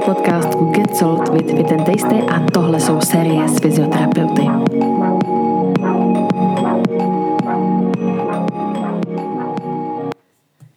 [0.00, 4.42] podcast Get Sold with Fit and Tasty a tohle jsou série s fyzioterapeuty.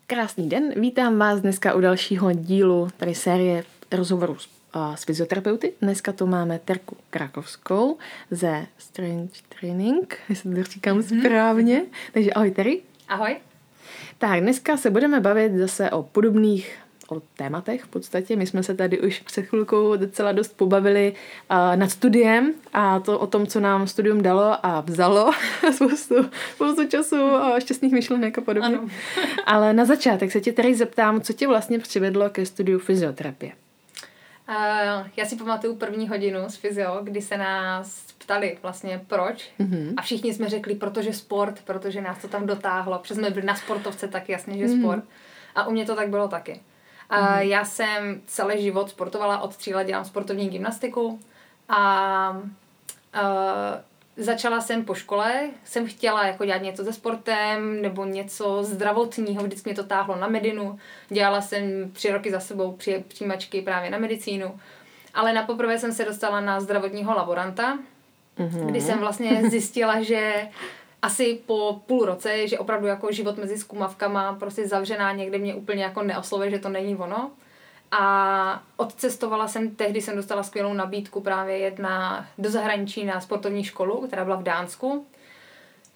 [0.08, 5.74] Krásný den, vítám vás dneska u dalšího dílu tady série rozhovorů s, uh, s fyzioterapeuty.
[5.82, 7.98] Dneska tu máme Terku Krakovskou
[8.32, 11.20] ze Strange Training, jestli to říkám mm-hmm.
[11.20, 11.82] správně.
[12.14, 12.82] Takže ahoj Terry.
[13.10, 13.36] Ahoj.
[14.18, 16.78] Tak, dneska se budeme bavit zase o podobných
[17.12, 18.36] o tématech v podstatě.
[18.36, 21.14] My jsme se tady už před chvilkou docela dost pobavili
[21.52, 25.32] uh, nad studiem a to o tom, co nám studium dalo a vzalo
[25.76, 26.16] spoustu,
[26.56, 28.78] spoustu času a šťastných myšlenek a podobně.
[28.78, 28.88] Ano.
[29.46, 33.52] Ale na začátek se tě tady zeptám, co tě vlastně přivedlo ke studiu fyzioterapie?
[34.50, 39.94] Uh, já si pamatuju první hodinu z fyzio, kdy se nás ptali vlastně proč mm-hmm.
[39.98, 43.56] a všichni jsme řekli, protože sport, protože nás to tam dotáhlo, protože jsme byli na
[43.56, 44.80] sportovce, tak jasně, že mm-hmm.
[44.80, 45.04] sport.
[45.56, 46.62] A u mě to tak bylo taky.
[47.10, 47.40] Mm-hmm.
[47.40, 51.20] Já jsem celý život sportovala, od tří let dělám sportovní gymnastiku
[51.70, 58.64] a uh, začala jsem po škole, jsem chtěla jako dělat něco se sportem nebo něco
[58.64, 60.80] zdravotního, vždycky mě to táhlo na medinu.
[61.10, 64.60] Dělala jsem tři roky za sebou při, přijímačky právě na medicínu.
[65.14, 67.80] Ale na poprvé jsem se dostala na zdravotního laboranta,
[68.38, 68.66] mm-hmm.
[68.66, 70.48] kdy jsem vlastně zjistila, že
[71.02, 75.84] asi po půl roce, že opravdu jako život mezi zkumavkama prostě zavřená někde mě úplně
[75.84, 77.32] jako neoslovuje, že to není ono.
[77.92, 84.08] A odcestovala jsem, tehdy jsem dostala skvělou nabídku právě jedna do zahraničí na sportovní školu,
[84.08, 85.06] která byla v Dánsku,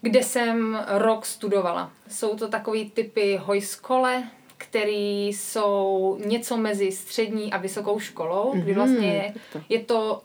[0.02, 1.92] kde jsem rok studovala.
[2.10, 4.24] Jsou to takový typy hojskole,
[4.58, 9.34] který jsou něco mezi střední a vysokou školou, kdy mhm, vlastně
[9.70, 10.22] je to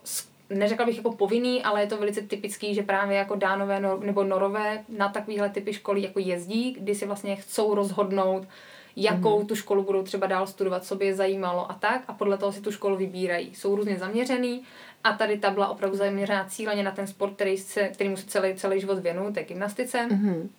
[0.51, 4.85] neřekla bych jako povinný, ale je to velice typický, že právě jako dánové nebo norové
[4.89, 8.49] na takovéhle typy školy jako jezdí, kdy si vlastně chcou rozhodnout,
[8.97, 9.47] jakou mm.
[9.47, 12.53] tu školu budou třeba dál studovat, co by je zajímalo a tak a podle toho
[12.53, 13.55] si tu školu vybírají.
[13.55, 14.63] Jsou různě zaměřený
[15.05, 18.55] a tady ta byla opravdu zaměřená cíleně na ten sport, který se, kterýmu se celý,
[18.55, 20.07] celý život věnuju, té gymnastice.
[20.07, 20.51] Mm.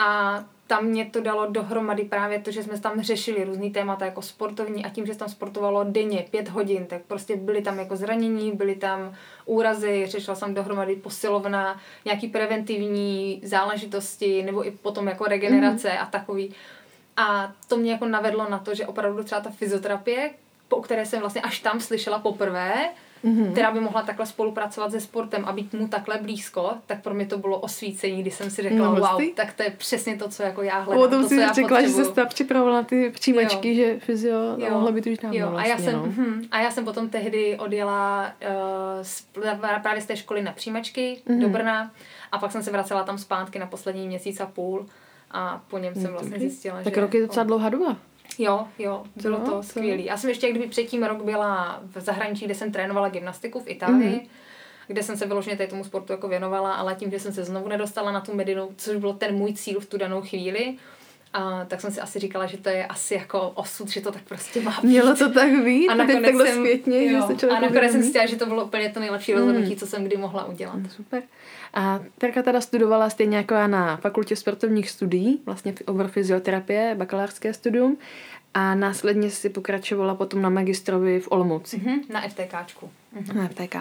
[0.00, 4.22] A tam mě to dalo dohromady právě to, že jsme tam řešili různý témata jako
[4.22, 7.96] sportovní a tím, že se tam sportovalo denně pět hodin, tak prostě byly tam jako
[7.96, 15.24] zranění, byly tam úrazy, řešila jsem dohromady posilovna, nějaký preventivní záležitosti nebo i potom jako
[15.24, 15.98] regenerace mm.
[16.00, 16.54] a takový.
[17.16, 20.30] A to mě jako navedlo na to, že opravdu třeba ta fyzioterapie,
[20.68, 22.88] po které jsem vlastně až tam slyšela poprvé,
[23.24, 23.52] mm-hmm.
[23.52, 27.26] která by mohla takhle spolupracovat se sportem a být mu takhle blízko, tak pro mě
[27.26, 30.42] to bylo osvícení, kdy jsem si řekla, no, wow, tak to je přesně to, co
[30.42, 31.04] jako já hledám.
[31.04, 32.04] O tom to, si řekla, potřebuju.
[32.04, 33.74] že jsi připravovala na ty příjmačky, jo.
[33.74, 34.70] že fyzio jo.
[34.70, 35.50] mohla být už dávno jo.
[35.50, 36.36] Vlastně, a, já vlastně, jsem, no.
[36.36, 38.32] hm, a já jsem potom tehdy odjela
[39.36, 41.40] uh, právě z té školy na příjmačky mm-hmm.
[41.40, 41.90] do Brna
[42.32, 44.86] a pak jsem se vracela tam zpátky na poslední měsíc a půl
[45.30, 46.90] a po něm jsem hm, vlastně zjistila, tak že...
[46.90, 47.96] Tak rok je docela dlouhá doba.
[48.38, 50.02] Jo, jo, bylo no, to skvělé.
[50.02, 54.16] Já jsem ještě kdyby předtím rok byla v zahraničí, kde jsem trénovala gymnastiku v Itálii,
[54.16, 54.28] mm-hmm.
[54.86, 58.12] kde jsem se vyloženě tomu sportu jako věnovala, ale tím, že jsem se znovu nedostala
[58.12, 60.76] na tu medinu, což byl ten můj cíl v tu danou chvíli,
[61.32, 64.22] a tak jsem si asi říkala, že to je asi jako osud, že to tak
[64.22, 64.88] prostě má být.
[64.88, 65.88] Mělo to tak být?
[65.88, 68.46] A nakonec takhle jsem, zpětně, jo, že se člověk A nakonec jsem si že to
[68.46, 69.76] bylo úplně to nejlepší rozhodnutí, mm.
[69.76, 70.78] co jsem kdy mohla udělat.
[70.96, 71.22] Super.
[71.74, 76.94] A Terka teda studovala stejně jako já na fakultě sportovních studií, vlastně v obor fyzioterapie,
[76.94, 77.98] bakalářské studium.
[78.54, 81.76] A následně si pokračovala potom na magistrovi v Olomouci.
[81.76, 82.90] Mm-hmm, na FTKčku.
[83.16, 83.36] Mm-hmm.
[83.36, 83.76] Na FTK.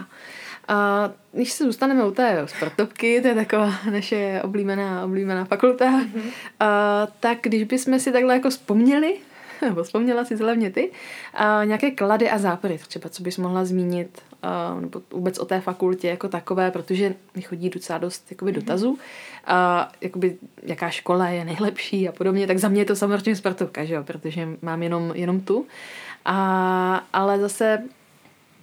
[0.67, 6.31] A když se zůstaneme u té sportovky, to je taková naše oblíbená, oblíbená fakulta, mm-hmm.
[6.59, 9.17] a, tak když bychom si takhle jako vzpomněli,
[9.69, 10.91] nebo vzpomněla si hlavně ty,
[11.33, 15.61] a, nějaké klady a zápory, třeba co bys mohla zmínit, a, nebo vůbec o té
[15.61, 18.59] fakultě jako takové, protože mi chodí docela dost jakoby, mhm.
[18.59, 18.99] dotazů,
[19.45, 23.85] a, jakoby, jaká škola je nejlepší a podobně, tak za mě je to samozřejmě sportovka,
[23.85, 25.65] že jo, protože mám jenom, jenom tu.
[26.25, 27.83] A, ale zase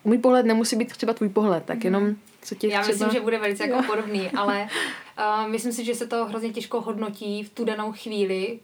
[0.05, 1.85] můj pohled nemusí být třeba tvůj pohled, tak mhm.
[1.85, 2.93] jenom co tě Já třeba...
[2.93, 4.69] myslím, že bude velice jako podobný, ale
[5.19, 8.59] uh, myslím si, že se to hrozně těžko hodnotí v tu danou chvíli,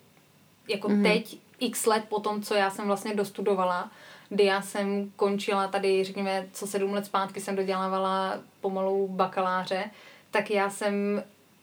[0.68, 1.02] jako mm-hmm.
[1.02, 3.90] teď, x let po tom, co já jsem vlastně dostudovala,
[4.28, 9.90] kdy já jsem končila tady, řekněme, co sedm let zpátky jsem dodělávala pomalu bakaláře,
[10.30, 11.22] tak já jsem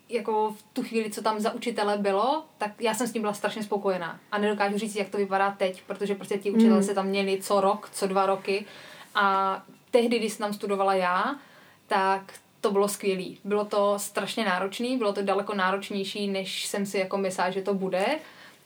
[0.10, 3.34] jako v tu chvíli, co tam za učitele bylo, tak já jsem s tím byla
[3.34, 4.19] strašně spokojená.
[4.31, 6.84] A nedokážu říct, jak to vypadá teď, protože prostě ti učitelé mm.
[6.84, 8.66] se tam měli co rok, co dva roky.
[9.16, 9.62] A
[9.92, 11.36] tehdy, když jsem tam studovala já,
[11.88, 13.36] tak to bylo skvělé.
[13.44, 17.74] Bylo to strašně náročné, bylo to daleko náročnější, než jsem si jako myslela, že to
[17.74, 18.06] bude.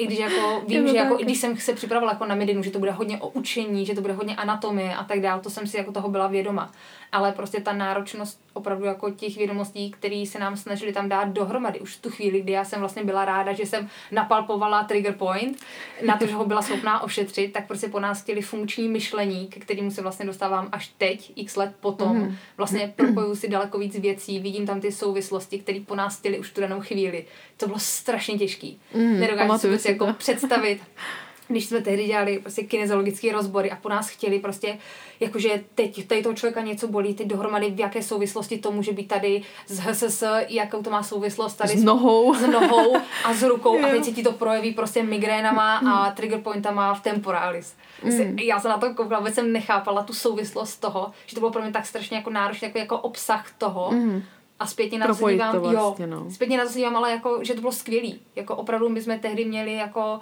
[0.03, 2.71] I když jako vím, že jako, i když jsem se připravila jako na medinu, že
[2.71, 5.67] to bude hodně o učení, že to bude hodně anatomie a tak dále, to jsem
[5.67, 6.71] si jako toho byla vědoma.
[7.11, 11.79] Ale prostě ta náročnost opravdu jako těch vědomostí, které se nám snažili tam dát dohromady.
[11.79, 15.57] Už v tu chvíli, kdy já jsem vlastně byla ráda, že jsem napalpovala trigger point
[16.05, 19.59] na to, že ho byla schopná ošetřit, tak prostě po nás chtěli funkční myšlení, ke
[19.59, 22.17] kterému se vlastně dostávám až teď, x let potom.
[22.17, 22.35] Mm.
[22.57, 26.51] Vlastně propoju si daleko víc věcí, vidím tam ty souvislosti, které po nás chtěli už
[26.51, 27.25] tu danou chvíli.
[27.57, 28.79] To bylo strašně těžký.
[28.93, 30.81] Mm, Nedokážu si, si jako představit
[31.47, 34.77] když jsme tehdy dělali prostě kinezologické rozbory a po nás chtěli prostě,
[35.19, 39.07] jakože teď tady toho člověka něco bolí, teď dohromady v jaké souvislosti to může být
[39.07, 43.85] tady z HSS, jakou to má souvislost tady s nohou, s, nohou a s rukou
[43.85, 47.75] a teď se ti to projeví prostě migrénama a trigger pointama v temporalis.
[48.03, 48.39] Mm.
[48.39, 51.61] Já jsem na to koukala, vůbec jsem nechápala tu souvislost toho, že to bylo pro
[51.61, 54.23] mě tak strašně jako náročné, jako, jako obsah toho, mm.
[54.59, 56.31] A zpětně na to se dívám, to vlastně, jo, no.
[56.31, 58.19] zpětně na to se dívám, ale jako, že to bylo skvělý.
[58.35, 60.19] Jako opravdu my jsme tehdy měli jako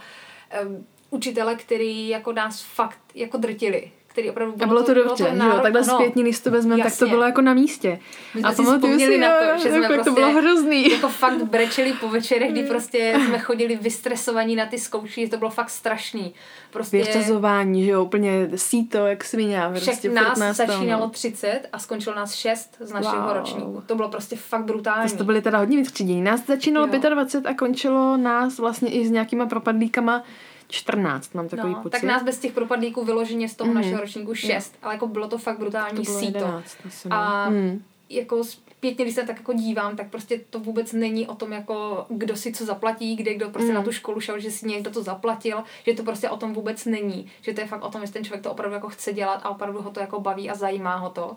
[0.66, 4.94] um, učitele, který jako nás fakt jako drtili který opravdu bylo, a bylo to, to
[4.94, 7.54] dobře, bylo to jo, takhle no, zpětně, když to vezmeme, tak to bylo jako na
[7.54, 8.00] místě.
[8.36, 10.92] My a pamatuju si, na to, že jsme prostě, to bylo hrozný.
[10.92, 15.50] jako fakt brečeli po večerech, kdy prostě jsme chodili vystresovaní na ty zkoušky, to bylo
[15.50, 16.34] fakt strašný.
[16.72, 16.98] Prostě...
[16.98, 19.62] Vyřazování, že jo, úplně síto, jak svině.
[19.70, 23.34] Prostě Však nás, nás začínalo 30 a skončilo nás 6 z našeho wow.
[23.34, 23.84] ročníku.
[23.86, 25.12] To bylo prostě fakt brutální.
[25.12, 26.22] To, to byly teda hodně vytřídění.
[26.22, 27.00] Nás začínalo jo.
[27.10, 30.24] 25 a končilo nás vlastně i s nějakýma propadlíkama
[30.72, 31.92] 14, mám takový no, pocit.
[31.92, 33.76] Tak nás bez těch propadlíků vyloženě z toho mm.
[33.76, 34.64] našeho ročníku 6, yeah.
[34.82, 36.38] ale jako bylo to fakt brutální to síto.
[36.38, 36.78] 11,
[37.10, 37.84] a mm.
[38.10, 42.06] jako zpětně, když se tak jako dívám, tak prostě to vůbec není o tom, jako
[42.10, 43.76] kdo si co zaplatí, kde kdo prostě mm.
[43.76, 46.86] na tu školu šel, že si někdo to zaplatil, že to prostě o tom vůbec
[46.86, 47.32] není.
[47.42, 49.50] Že to je fakt o tom, že ten člověk to opravdu jako chce dělat a
[49.50, 51.36] opravdu ho to jako baví a zajímá ho to.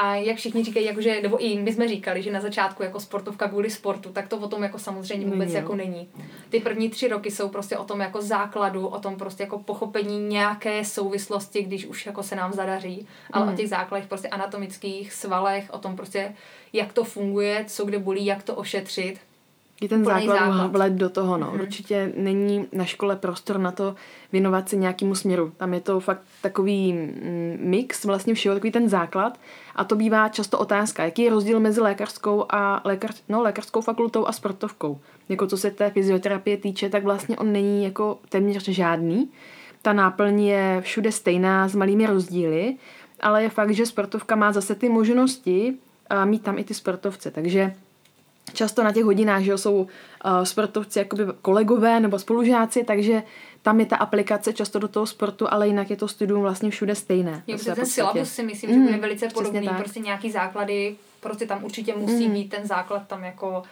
[0.00, 3.48] A jak všichni říkají, jakože, nebo i my jsme říkali, že na začátku jako sportovka
[3.48, 6.08] kvůli sportu, tak to o tom jako samozřejmě vůbec není, jako není.
[6.48, 10.28] Ty první tři roky jsou prostě o tom jako základu, o tom prostě jako pochopení
[10.28, 13.52] nějaké souvislosti, když už jako se nám zadaří, ale mm.
[13.52, 16.34] o těch základech prostě anatomických, svalech, o tom prostě,
[16.72, 19.20] jak to funguje, co kde bolí, jak to ošetřit.
[19.80, 20.72] Je ten základ, základ.
[20.72, 21.46] vlet do toho, no.
[21.46, 21.62] Mm-hmm.
[21.62, 23.94] Určitě není na škole prostor na to
[24.32, 25.52] věnovat se nějakému směru.
[25.56, 29.38] Tam je to fakt takový mm, mix vlastně všeho, takový ten základ.
[29.76, 34.26] A to bývá často otázka, jaký je rozdíl mezi lékařskou a lékař, no, lékařskou fakultou
[34.26, 35.00] a sportovkou.
[35.28, 39.30] Jako co se té fyzioterapie týče, tak vlastně on není jako téměř žádný.
[39.82, 42.76] Ta náplň je všude stejná s malými rozdíly,
[43.20, 45.74] ale je fakt, že sportovka má zase ty možnosti
[46.10, 47.30] a mít tam i ty sportovce.
[47.30, 47.74] Takže
[48.52, 49.86] často na těch hodinách, že jsou uh,
[50.44, 53.22] sportovci jakoby kolegové nebo spolužáci, takže
[53.62, 56.94] tam je ta aplikace často do toho sportu, ale jinak je to studium vlastně všude
[56.94, 57.42] stejné.
[57.46, 61.64] Jo, ten syllabus si myslím, že bude mm, velice podobný, prostě nějaký základy, prostě tam
[61.64, 62.34] určitě musí mm.
[62.34, 63.62] být ten základ tam jako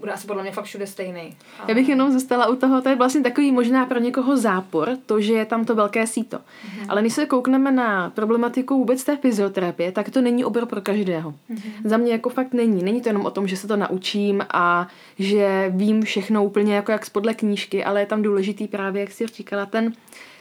[0.00, 1.36] bude asi podle mě fakt všude stejný.
[1.60, 1.64] A...
[1.68, 5.20] Já bych jenom zůstala u toho, to je vlastně takový možná pro někoho zápor, to,
[5.20, 6.36] že je tam to velké síto.
[6.36, 6.86] Mm-hmm.
[6.88, 11.30] Ale když se koukneme na problematiku vůbec té fyzioterapie, tak to není obor pro každého.
[11.30, 11.72] Mm-hmm.
[11.84, 12.82] Za mě jako fakt není.
[12.82, 16.92] Není to jenom o tom, že se to naučím a že vím všechno úplně jako
[16.92, 19.92] jak spodle knížky, ale je tam důležitý právě, jak si říkala, ten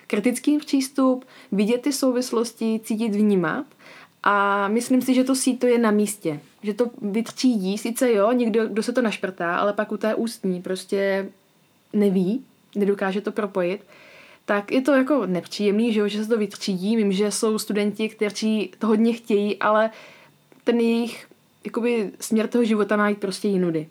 [0.07, 3.65] kritický přístup, vidět ty souvislosti, cítit, vnímat
[4.24, 6.39] a myslím si, že to síto je na místě.
[6.68, 10.62] Že to vytřídí, sice jo, někdo, kdo se to našprtá, ale pak u té ústní
[10.62, 11.30] prostě
[11.94, 12.44] neví,
[12.75, 13.81] nedokáže to propojit,
[14.46, 16.96] tak je to jako nepříjemný, že, jo, že se to vytřídí.
[16.96, 19.90] Vím, že jsou studenti, kteří to hodně chtějí, ale
[20.64, 21.28] ten jejich
[21.66, 23.88] jakoby, směr toho života má jít prostě jinudy.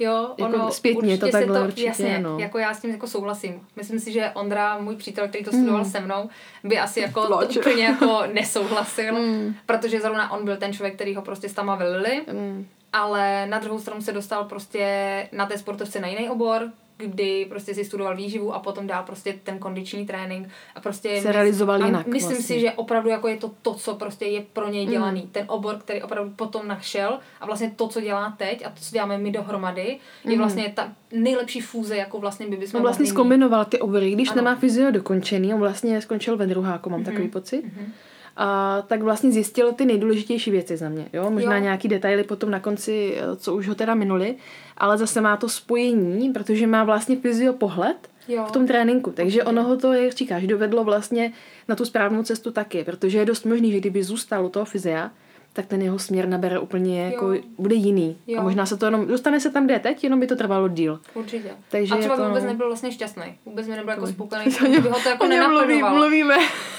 [0.00, 2.38] Jo, jako ono zpětně to takhle to, určitě, jasně, no.
[2.38, 3.60] jako já s tím jako souhlasím.
[3.76, 5.90] Myslím si, že Ondra, můj přítel, který to studoval mm.
[5.90, 6.28] se mnou,
[6.64, 9.54] by asi jako to úplně jako nesouhlasil, mm.
[9.66, 12.22] protože zrovna on byl ten člověk, který ho prostě s tama vylili.
[12.32, 12.66] Mm.
[12.92, 17.74] Ale na druhou stranu se dostal prostě na té sportovce na jiný obor, kdy prostě
[17.74, 22.06] si studoval výživu a potom dál prostě ten kondiční trénink a prostě se realizoval jinak.
[22.06, 22.56] Myslím vlastně.
[22.56, 24.90] si, že opravdu jako je to to, co prostě je pro něj mm.
[24.92, 25.20] dělaný.
[25.20, 25.28] Mm.
[25.28, 28.92] Ten obor, který opravdu potom našel a vlastně to, co dělá teď a to, co
[28.92, 30.30] děláme my dohromady, mm.
[30.30, 34.28] je vlastně ta nejlepší fúze, jako vlastně by bychom On vlastně zkombinoval ty obory, když
[34.28, 34.36] ano.
[34.36, 37.06] nemá fyzio dokončený, on vlastně skončil ve druháku, mám mm.
[37.06, 37.62] takový pocit.
[37.62, 37.92] Mm
[38.36, 41.08] a tak vlastně zjistil ty nejdůležitější věci za mě.
[41.12, 41.30] Jo?
[41.30, 41.62] Možná jo.
[41.62, 44.36] nějaký detaily potom na konci, eh, co už ho teda minuli,
[44.80, 48.44] ale zase má to spojení, protože má vlastně fyzio pohled jo.
[48.48, 49.10] v tom tréninku.
[49.10, 51.32] Takže ono ho to, jak říkáš, dovedlo vlastně
[51.68, 55.10] na tu správnou cestu taky, protože je dost možný, že kdyby zůstal u toho fyzia,
[55.52, 57.42] tak ten jeho směr nabere úplně jako, jo.
[57.58, 58.18] bude jiný.
[58.26, 58.40] Jo.
[58.40, 60.68] A možná se to jenom, dostane se tam, kde je teď, jenom by to trvalo
[60.68, 61.00] díl.
[61.14, 61.50] Určitě.
[61.70, 62.28] Takže a třeba to...
[62.28, 63.24] vůbec nebyl vlastně šťastný.
[63.46, 65.94] Vůbec mi nebyl jako spokojený, by ho to jako nenaplňoval.
[65.94, 66.36] Mluvíme.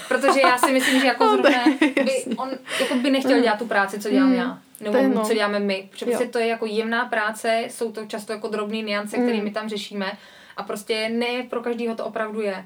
[0.07, 2.49] Protože já si myslím, že jako no, zrovna by, on
[2.79, 4.35] jako by nechtěl dělat tu práci, co dělám mm.
[4.35, 4.59] já.
[4.81, 5.25] Nebo to no.
[5.25, 5.87] co děláme my.
[5.91, 9.23] Protože prostě to je jako jemná práce, jsou to často jako drobné niance, mm.
[9.23, 10.11] které my tam řešíme.
[10.57, 12.65] A prostě ne pro každého to opravdu je.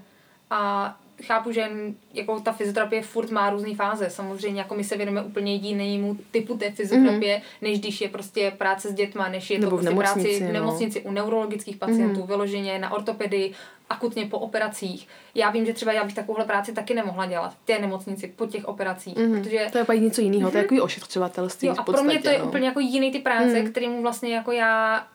[0.49, 1.69] A chápu, že
[2.13, 4.09] jako ta fyzioterapie furt má různé fáze.
[4.09, 7.61] Samozřejmě jako my se věnujeme úplně jinému typu té fyzioterapie, mm-hmm.
[7.61, 11.01] než když je prostě práce s dětma, než je Nebo to prostě práce v nemocnici
[11.05, 11.11] no.
[11.11, 12.27] u neurologických pacientů, mm-hmm.
[12.27, 13.53] vyloženě na ortopedii,
[13.89, 15.07] akutně po operacích.
[15.35, 18.45] Já vím, že třeba já bych takovouhle práci taky nemohla dělat v té nemocnici po
[18.45, 19.17] těch operacích.
[19.17, 19.43] Mm-hmm.
[19.43, 19.67] Protože...
[19.71, 20.51] To je pak něco jiného, mm-hmm.
[20.51, 20.75] to je mhm.
[20.75, 21.67] jako ošetřovatelství.
[21.67, 22.45] Jo, a podstatě, pro mě to je no.
[22.45, 23.71] úplně jako jiný ty práce, mm.
[23.71, 25.07] kterým vlastně jako já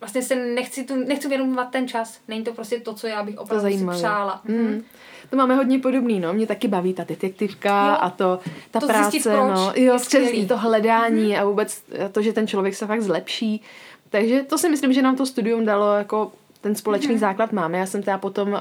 [0.00, 2.18] vlastně se nechci, tu, nechci věnovat ten čas.
[2.28, 4.40] Není to prostě to, co já bych opravdu to si přála.
[4.44, 4.82] Mm.
[5.30, 6.32] To máme hodně podobný, no.
[6.32, 7.96] Mě taky baví ta detektivka jo.
[8.00, 8.40] a to,
[8.70, 9.72] ta to práce, zjistit, proč no.
[9.76, 11.40] Jo, přesně, to hledání mm.
[11.40, 13.62] a vůbec to, že ten člověk se fakt zlepší.
[14.10, 17.18] Takže to si myslím, že nám to studium dalo jako ten společný mm.
[17.18, 17.78] základ máme.
[17.78, 18.58] Já jsem teda potom uh,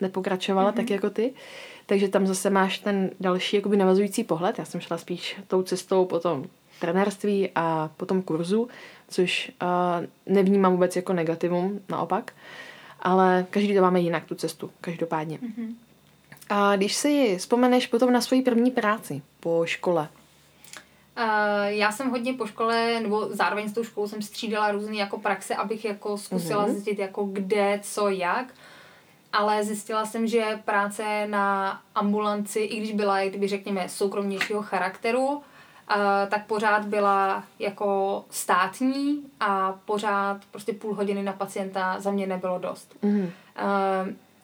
[0.00, 0.76] nepokračovala mm.
[0.76, 1.32] tak jako ty.
[1.86, 4.58] Takže tam zase máš ten další jakoby navazující pohled.
[4.58, 6.44] Já jsem šla spíš tou cestou potom
[6.80, 8.68] trenérství a potom kurzu,
[9.08, 12.32] což uh, nevnímám vůbec jako negativum, naopak.
[13.00, 15.38] Ale každý to máme jinak, tu cestu, každopádně.
[15.38, 15.74] Mm-hmm.
[16.48, 20.08] A když si vzpomeneš potom na svoji první práci po škole,
[21.18, 25.18] Uh, já jsem hodně po škole, nebo zároveň s tou školou jsem střídala různé jako
[25.18, 26.72] praxe, abych jako zkusila mm-hmm.
[26.72, 28.54] zjistit jako kde, co, jak.
[29.32, 35.42] Ale zjistila jsem, že práce na ambulanci, i když byla, kdyby řekněme, soukromnějšího charakteru,
[36.28, 42.58] tak pořád byla jako státní a pořád prostě půl hodiny na pacienta za mě nebylo
[42.58, 42.96] dost.
[43.02, 43.30] Mm.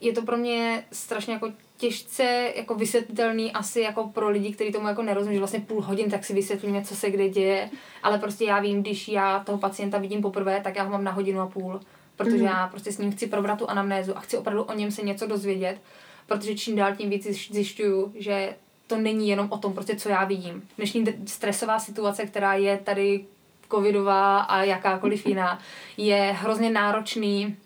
[0.00, 4.88] Je to pro mě strašně jako těžce jako vysvětlitelný asi jako pro lidi, kteří tomu
[4.88, 7.70] jako nerozumí, že vlastně půl hodin tak si vysvětlíme, co se kde děje,
[8.02, 11.10] ale prostě já vím, když já toho pacienta vidím poprvé, tak já ho mám na
[11.10, 11.80] hodinu a půl,
[12.16, 12.44] protože mm.
[12.44, 15.26] já prostě s ním chci probrat tu anamnézu a chci opravdu o něm se něco
[15.26, 15.78] dozvědět,
[16.26, 20.24] protože čím dál tím víc zjišťuju, že to není jenom o tom, prostě co já
[20.24, 20.68] vidím.
[20.76, 23.24] Dnešní stresová situace, která je tady
[23.70, 25.58] covidová a jakákoliv jiná,
[25.96, 27.56] je hrozně náročný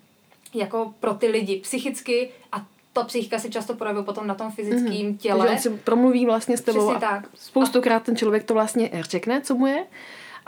[0.54, 4.92] jako pro ty lidi psychicky a ta psychika se často projevuje potom na tom fyzickém
[4.92, 5.16] mm-hmm.
[5.16, 5.46] těle.
[5.46, 7.28] Takže on si promluví vlastně s tebou Přesně tak.
[7.34, 9.84] spoustukrát ten člověk to vlastně řekne, co mu je,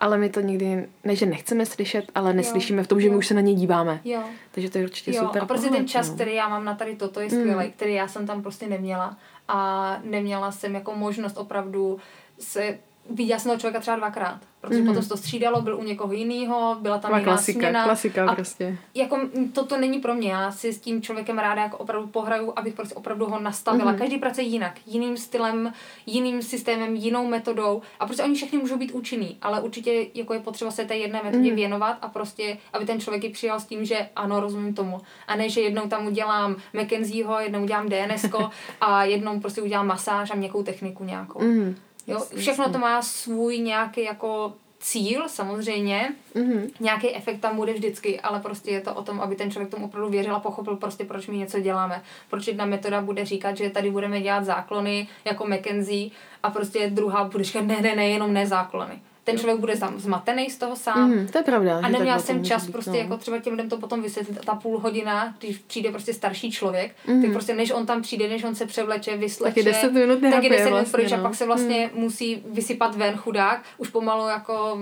[0.01, 2.85] ale my to nikdy, ne že nechceme slyšet, ale neslyšíme jo.
[2.85, 3.13] v tom, že jo.
[3.13, 4.01] my už se na ně díváme.
[4.05, 4.23] Jo.
[4.51, 5.23] Takže to je určitě jo.
[5.27, 5.43] super.
[5.43, 6.15] A prostě ten čas, no.
[6.15, 7.73] který já mám na tady toto, je skvělý, mm.
[7.73, 9.17] který já jsem tam prostě neměla
[9.49, 11.99] a neměla jsem jako možnost opravdu
[12.39, 12.79] se
[13.11, 14.87] viděla jsem toho člověka třeba dvakrát, protože mm-hmm.
[14.87, 17.85] potom se to střídalo, byl u někoho jiného, byla tam jiná klasika, směna.
[17.85, 18.79] Klasika a prostě.
[18.95, 19.19] Jako
[19.53, 22.95] toto není pro mě, já si s tím člověkem ráda jako opravdu pohraju, abych prostě
[22.95, 23.93] opravdu ho nastavila.
[23.93, 23.99] Mm-hmm.
[23.99, 25.73] Každý pracuje jinak, jiným stylem,
[26.07, 30.41] jiným systémem, jinou metodou a prostě oni všechny můžou být účinný, ale určitě jako je
[30.41, 31.55] potřeba se té jedné metodě mm-hmm.
[31.55, 35.01] věnovat a prostě, aby ten člověk ji přijal s tím, že ano, rozumím tomu.
[35.27, 38.25] A ne, že jednou tam udělám McKenzieho, jednou udělám DNS
[38.81, 41.39] a jednou prostě udělám masáž a měkkou techniku nějakou.
[41.39, 41.75] Mm-hmm.
[42.11, 46.71] Jo, všechno to má svůj nějaký jako cíl samozřejmě, mm-hmm.
[46.81, 49.87] nějaký efekt tam bude vždycky, ale prostě je to o tom, aby ten člověk tomu
[49.87, 52.03] opravdu věřil a pochopil prostě, proč my něco děláme.
[52.31, 56.11] Proč jedna metoda bude říkat, že tady budeme dělat záklony jako McKenzie
[56.43, 60.51] a prostě druhá bude říkat ne, ne, ne, jenom ne záklony ten člověk bude zmatený
[60.51, 61.11] z toho sám.
[61.11, 61.81] Mm, to je pravda.
[61.83, 62.97] A neměla jsem čas být, prostě no.
[62.97, 64.45] jako třeba těm lidem to potom vysvětlit.
[64.45, 67.23] Ta půl hodina, když přijde prostě starší člověk, mm.
[67.23, 70.21] tak prostě než on tam přijde, než on se převleče, vysleče, tak je 10 minut
[70.21, 71.19] tak je 10 minut vlastně, pryč no.
[71.19, 72.01] a pak se vlastně mm.
[72.01, 73.63] musí vysypat ven chudák.
[73.79, 74.79] Už pomalu jako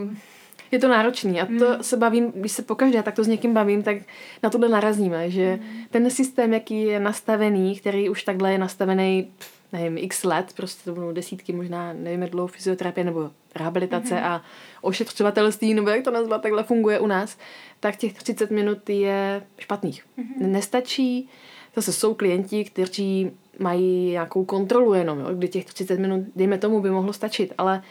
[0.71, 1.83] je to náročný a to mm.
[1.83, 3.97] se bavím, když se pokaždé tak to s někým bavím, tak
[4.43, 5.85] na tohle narazíme, že mm.
[5.91, 9.31] ten systém, jaký je nastavený, který už takhle je nastavený,
[9.73, 14.25] nevím, x let, prostě to budou desítky, možná nevím, jak dlouho fyzioterapie nebo rehabilitace mm-hmm.
[14.25, 14.43] a
[14.81, 17.39] ošetřovatelství, nebo jak to nazvat, takhle funguje u nás,
[17.81, 20.05] tak těch 30 minut je špatných.
[20.19, 20.47] Mm-hmm.
[20.47, 21.29] Nestačí,
[21.77, 26.81] zase jsou klienti, kteří mají nějakou kontrolu jenom, jo, kdy těch 30 minut, dejme tomu,
[26.81, 27.83] by mohlo stačit, ale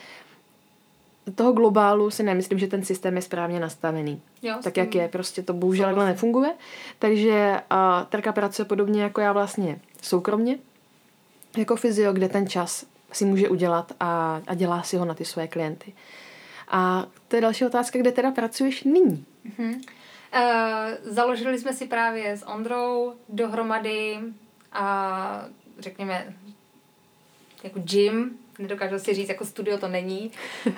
[1.35, 4.21] toho globálu si nemyslím, že ten systém je správně nastavený.
[4.41, 6.53] Jo, tak jak je, prostě to bohužel takhle nefunguje.
[6.99, 10.57] Takže uh, Terka pracuje podobně jako já vlastně soukromně,
[11.57, 15.25] jako fyzio, kde ten čas si může udělat a, a dělá si ho na ty
[15.25, 15.93] své klienty.
[16.67, 19.25] A to je další otázka, kde teda pracuješ nyní?
[19.49, 19.75] Uh-huh.
[20.35, 24.17] Uh, založili jsme si právě s Ondrou dohromady
[24.73, 25.45] a
[25.79, 26.33] řekněme
[27.63, 30.31] jako gym, nedokážu si říct, jako studio to není.
[30.65, 30.73] Uh,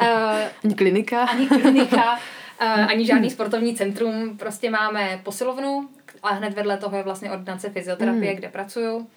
[0.64, 1.24] ani klinika.
[1.24, 2.20] Ani klinika, uh,
[2.90, 4.38] ani žádný sportovní centrum.
[4.38, 5.90] Prostě máme posilovnu
[6.24, 8.38] a hned vedle toho je vlastně ordinace fyzioterapie, mm.
[8.38, 9.08] kde pracuju.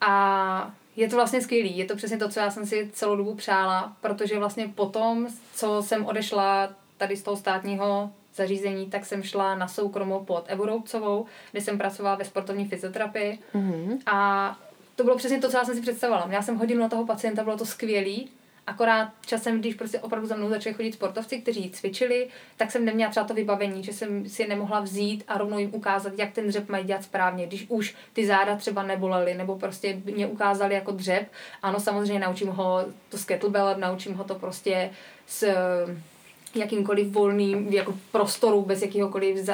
[0.00, 3.34] A je to vlastně skvělý, je to přesně to, co já jsem si celou dobu
[3.34, 9.54] přála, protože vlastně potom, co jsem odešla tady z toho státního zařízení, tak jsem šla
[9.54, 13.98] na soukromou pod Evu Roubcovou, kde jsem pracovala ve sportovní fyzioterapii mm-hmm.
[14.06, 14.58] a
[14.96, 16.26] to bylo přesně to, co já jsem si představovala.
[16.26, 18.30] Měla jsem hodinu na toho pacienta, bylo to skvělý
[18.68, 23.10] Akorát časem, když prostě opravdu za mnou začali chodit sportovci, kteří cvičili, tak jsem neměla
[23.10, 26.48] třeba to vybavení, že jsem si je nemohla vzít a rovnou jim ukázat, jak ten
[26.48, 27.46] dřep mají dělat správně.
[27.46, 31.28] Když už ty záda třeba nebolely, nebo prostě mě ukázali jako dřep,
[31.62, 34.90] ano, samozřejmě naučím ho to s kettlebellem, naučím ho to prostě
[35.26, 35.54] s
[36.58, 39.48] jakýmkoliv volným jako prostoru, bez jakýhokoliv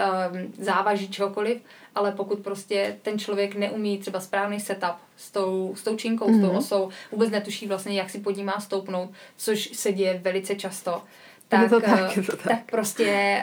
[0.58, 1.58] závaží, čehokoliv,
[1.94, 6.38] ale pokud prostě ten člověk neumí třeba správný setup s tou, s tou činkou, mm-hmm.
[6.38, 6.56] s tou mhm.
[6.56, 11.02] osou, vůbec netuší vlastně, jak si pod ní má stoupnout, což se děje velice často,
[11.48, 12.42] tak, to tak, to tak.
[12.42, 13.36] tak prostě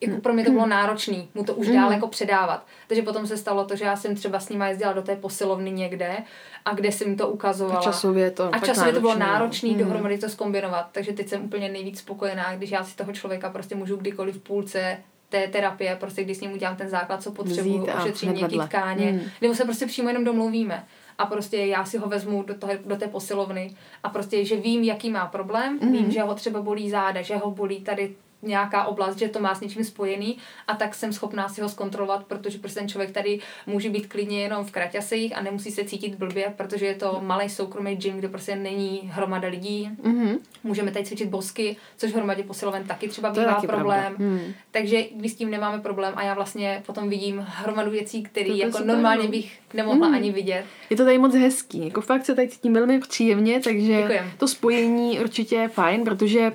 [0.00, 1.92] jako pro mě to bylo náročné mu to už dál mm.
[1.92, 2.66] jako předávat.
[2.88, 5.70] Takže potom se stalo to, že já jsem třeba s nima jezdila do té posilovny
[5.70, 6.16] někde
[6.64, 7.78] a kde jsem to ukazovala.
[7.78, 9.78] A časově to, a časově to bylo náročné mm.
[9.78, 10.88] dohromady to skombinovat.
[10.92, 14.40] Takže teď jsem úplně nejvíc spokojená, když já si toho člověka prostě můžu kdykoliv v
[14.42, 14.98] půlce
[15.28, 19.20] té terapie, prostě když s ním udělám ten základ, co potřebuju, ošetřím nějaký tkáně, mm.
[19.42, 20.84] nebo se prostě přímo jenom domluvíme
[21.18, 24.82] a prostě já si ho vezmu do, toho, do té posilovny a prostě, že vím,
[24.82, 25.92] jaký má problém, mm.
[25.92, 29.54] vím, že ho třeba bolí záda, že ho bolí tady nějaká oblast, že to má
[29.54, 33.40] s něčím spojený a tak jsem schopná si ho zkontrolovat, protože prostě ten člověk tady
[33.66, 37.48] může být klidně jenom v kraťasejích a nemusí se cítit blbě, protože je to malý
[37.48, 39.90] soukromý gym, kde prostě není hromada lidí.
[40.02, 40.38] Mm-hmm.
[40.64, 44.14] Můžeme tady cvičit bosky, což v hromadě posiloven taky třeba bývá taky problém.
[44.18, 44.40] Mm.
[44.70, 48.78] Takže když s tím nemáme problém a já vlastně potom vidím hromadu věcí, které jako
[48.84, 49.30] normálně no.
[49.30, 50.14] bych nemohla mm.
[50.14, 50.64] ani vidět.
[50.90, 54.30] Je to tady moc hezký, jako fakt se tady cítím velmi příjemně, takže Děkujem.
[54.38, 56.52] to spojení určitě je fajn, protože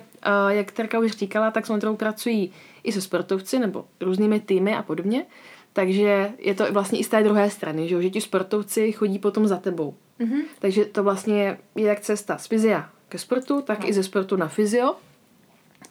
[0.48, 2.52] jak Terka už říkala, tak s pracují
[2.84, 5.26] i se sportovci nebo různými týmy a podobně.
[5.72, 9.46] Takže je to vlastně i z té druhé strany, že, že ti sportovci chodí potom
[9.46, 9.94] za tebou.
[10.20, 10.42] Mm-hmm.
[10.58, 13.88] Takže to vlastně je jak cesta z fyzia ke sportu, tak no.
[13.88, 14.96] i ze sportu na fyzio.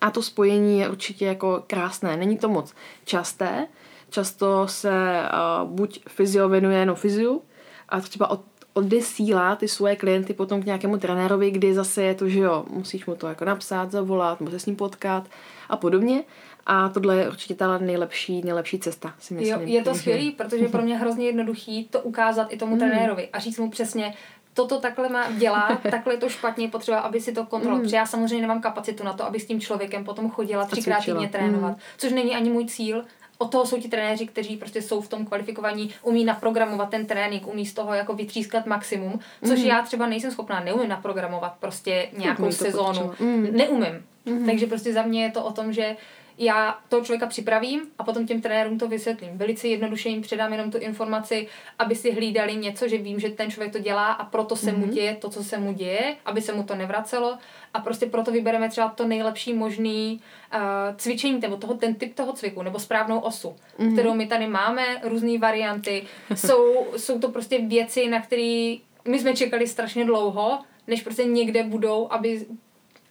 [0.01, 2.17] A to spojení je určitě jako krásné.
[2.17, 2.73] Není to moc
[3.05, 3.67] časté.
[4.09, 7.41] Často se uh, buď fyzio věnuje jenom fyziu,
[7.89, 8.41] a třeba od
[8.73, 13.05] odesílá ty svoje klienty potom k nějakému trenérovi, kdy zase je to, že jo, musíš
[13.05, 15.27] mu to jako napsat, zavolat, musíš se s ním potkat
[15.69, 16.23] a podobně.
[16.65, 19.61] A tohle je určitě ta nejlepší, nejlepší cesta, si myslím.
[19.61, 22.79] Jo, je to skvělý, protože pro mě hrozně jednoduchý to ukázat i tomu mm.
[22.79, 24.13] trenérovi a říct mu přesně,
[24.53, 27.77] toto takhle má dělá, takhle je to špatně, potřeba, aby si to kontroloval.
[27.77, 27.83] Mm.
[27.83, 31.29] Protože já samozřejmě nemám kapacitu na to, aby s tím člověkem potom chodila třikrát týdně
[31.29, 31.79] trénovat, mm.
[31.97, 33.03] což není ani můj cíl,
[33.41, 37.47] od toho jsou ti trenéři, kteří prostě jsou v tom kvalifikovaní, umí naprogramovat ten trénink,
[37.47, 39.65] umí z toho jako vytřískat maximum, což mm.
[39.65, 43.13] já třeba nejsem schopná, neumím naprogramovat prostě nějakou sezónu.
[43.19, 43.47] Mm.
[43.51, 44.05] Neumím.
[44.25, 44.45] Mm.
[44.45, 45.95] Takže prostě za mě je to o tom, že
[46.43, 49.37] já toho člověka připravím a potom těm trenérům to vysvětlím.
[49.37, 51.47] Velice jednoduše jim předám jenom tu informaci,
[51.79, 54.77] aby si hlídali něco, že vím, že ten člověk to dělá a proto se mm-hmm.
[54.77, 54.93] mu mhm.
[54.93, 57.37] děje to, co se mu děje, aby se mu to nevracelo
[57.73, 60.21] a prostě proto vybereme třeba to nejlepší možný
[60.53, 60.59] uh,
[60.97, 63.93] cvičení nebo toho, ten typ toho cviku nebo správnou osu, mm-hmm.
[63.93, 66.03] kterou my tady máme, různé varianty.
[66.35, 68.75] jsou, jsou to prostě věci, na které
[69.07, 72.45] my jsme čekali strašně dlouho, než prostě někde budou, aby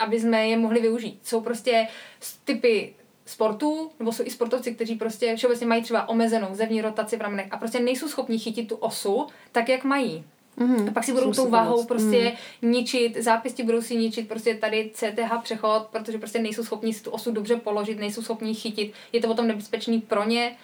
[0.01, 1.21] aby jsme je mohli využít.
[1.23, 1.87] Jsou prostě
[2.45, 2.95] typy
[3.27, 7.47] sportů, nebo jsou i sportovci, kteří prostě všeobecně mají třeba omezenou zevní rotaci v ramenech
[7.51, 10.25] a prostě nejsou schopni chytit tu osu tak, jak mají.
[10.59, 10.89] Mm-hmm.
[10.89, 12.71] A pak si budou tou váhou prostě mm.
[12.71, 17.11] ničit, zápěstí budou si ničit prostě tady CTH přechod, protože prostě nejsou schopni si tu
[17.11, 20.57] osu dobře položit, nejsou schopni chytit, je to potom nebezpečný pro ně.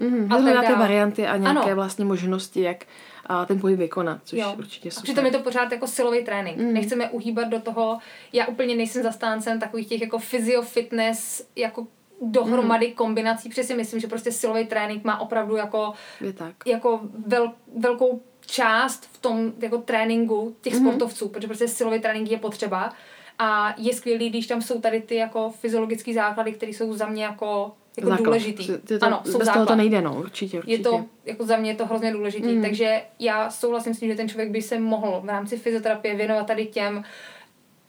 [0.00, 0.60] Mm-hmm.
[0.60, 1.74] A ty varianty a nějaké ano.
[1.74, 2.84] vlastně možnosti, jak
[3.26, 4.54] a ten pohyb vykonat, což jo.
[4.58, 5.02] určitě super.
[5.02, 6.58] A přitom je to pořád jako silový trénink.
[6.58, 6.72] Mm.
[6.72, 7.98] Nechceme uhýbat do toho,
[8.32, 11.86] já úplně nejsem zastáncem takových těch jako physio fitness, jako
[12.22, 12.94] dohromady mm.
[12.94, 16.54] kombinací, protože si myslím, že prostě silový trénink má opravdu jako, je tak.
[16.66, 20.80] jako vel, velkou část v tom jako tréninku těch mm.
[20.80, 22.92] sportovců, protože prostě silový trénink je potřeba
[23.38, 27.24] a je skvělý, když tam jsou tady ty jako fyziologické základy, které jsou za mě
[27.24, 28.24] jako jako základ.
[28.24, 28.66] důležitý.
[28.66, 29.54] To, ano, jsou bez základ.
[29.54, 30.72] toho to nejde, no, určitě, určitě.
[30.72, 32.62] Je to, jako za mě je to hrozně důležitý, mm.
[32.62, 36.46] takže já souhlasím s tím, že ten člověk by se mohl v rámci fyzioterapie věnovat
[36.46, 37.04] tady těm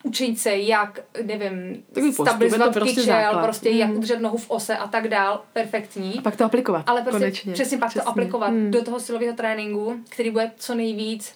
[0.03, 3.43] učit se, jak, nevím, stabilizovat prostě kyčel, základ.
[3.43, 3.77] prostě mm.
[3.77, 6.13] jak udržet nohu v ose a tak dál, perfektní.
[6.19, 7.53] A pak to aplikovat, Ale prostě konečně.
[7.53, 8.03] přesně pak přesně.
[8.03, 8.71] to aplikovat mm.
[8.71, 11.35] do toho silového tréninku, který bude co nejvíc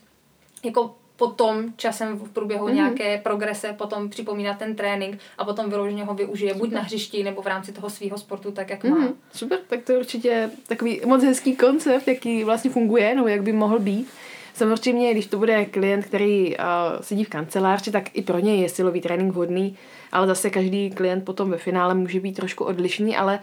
[0.63, 2.75] jako potom časem v průběhu mm.
[2.75, 6.67] nějaké progrese potom připomínat ten trénink a potom vyloženě ho využije Super.
[6.67, 9.07] buď na hřišti nebo v rámci toho svého sportu, tak jak má.
[9.33, 13.51] Super, tak to je určitě takový moc hezký koncept, jaký vlastně funguje, nebo jak by
[13.51, 14.07] mohl být.
[14.53, 16.63] Samozřejmě, když to bude klient, který uh,
[17.01, 19.77] sedí v kanceláři, tak i pro něj je silový trénink vhodný,
[20.11, 23.39] ale zase každý klient potom ve finále může být trošku odlišný, ale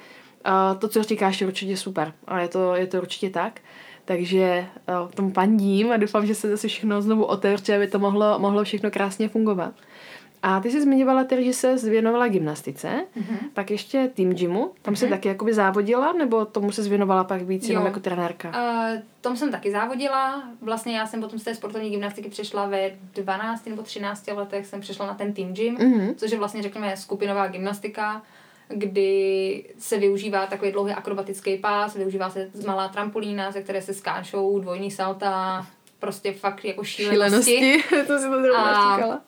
[0.46, 2.12] uh, to, co říkáš, je určitě super.
[2.26, 3.60] A je to, je to určitě tak.
[4.06, 4.66] Takže
[5.02, 8.64] uh, tomu pandím a doufám, že se zase všechno znovu otevře, aby to mohlo, mohlo
[8.64, 9.74] všechno krásně fungovat.
[10.42, 13.38] A ty jsi zmiňovala tedy, že se zvěnovala gymnastice, mm-hmm.
[13.54, 14.96] pak ještě tým gymu, tam mm-hmm.
[14.96, 18.48] jsi taky jakoby závodila, nebo tomu se zvěnovala pak víc jenom jako trenérka?
[18.48, 22.90] Uh, tom jsem taky závodila, vlastně já jsem potom z té sportovní gymnastiky přešla ve
[23.14, 26.14] 12 nebo 13 letech, jsem přešla na ten tým gym, mm-hmm.
[26.16, 28.22] což je vlastně řekněme skupinová gymnastika,
[28.68, 34.58] kdy se využívá takový dlouhý akrobatický pás, využívá se malá trampolína, ze které se skáčou
[34.58, 35.66] dvojní salta,
[35.98, 37.56] prostě fakt jako šílenosti.
[37.56, 37.82] šílenosti.
[38.06, 39.20] to si to zrovna říkala.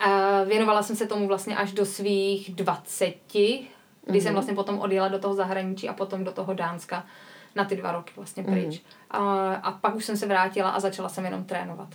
[0.00, 3.68] A věnovala jsem se tomu vlastně až do svých 20, kdy
[4.06, 4.22] mm-hmm.
[4.22, 7.06] jsem vlastně potom odjela do toho zahraničí a potom do toho Dánska
[7.54, 8.74] na ty dva roky vlastně pryč.
[8.74, 8.82] Mm-hmm.
[9.10, 11.88] A, a pak už jsem se vrátila a začala jsem jenom trénovat.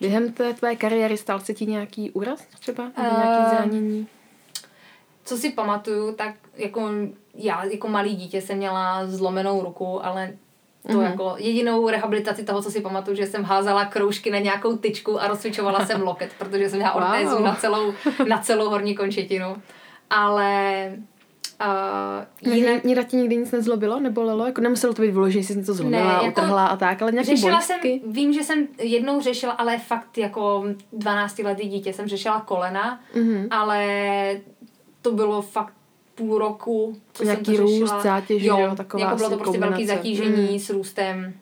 [0.00, 2.84] Během té tvé kariéry stal se ti nějaký úraz třeba?
[2.84, 4.06] Nebo uh, nějaký zranění?
[5.30, 6.90] Co si pamatuju, tak jako
[7.34, 10.32] já jako malý dítě jsem měla zlomenou ruku, ale
[10.86, 11.10] to mm-hmm.
[11.10, 15.28] jako jedinou rehabilitaci toho, co si pamatuju, že jsem házela kroužky na nějakou tyčku a
[15.28, 17.44] rozcvičovala jsem loket, protože jsem měla ortézu wow.
[17.44, 17.92] na celou,
[18.28, 19.56] na celou horní končetinu.
[20.10, 20.92] Ale
[22.42, 22.84] Uh, jinak...
[22.84, 24.46] Mě ti nikdy nic nezlobilo, nebolelo?
[24.46, 27.12] Jako nemuselo to být vyložené, že jsi něco zlomila, ne, jako utrhla a tak, ale
[27.12, 32.08] nějaký řešila jsem, Vím, že jsem jednou řešila, ale fakt jako 12 letý dítě jsem
[32.08, 33.48] řešila kolena, mm-hmm.
[33.50, 33.86] ale
[35.02, 35.74] to bylo fakt
[36.14, 37.96] půl roku, co Nějaký jsem to řešila.
[37.96, 39.70] růst, zátěž, jo, jo taková jako bylo to prostě kombinace.
[39.70, 40.58] velký zatížení mm.
[40.58, 41.34] s růstem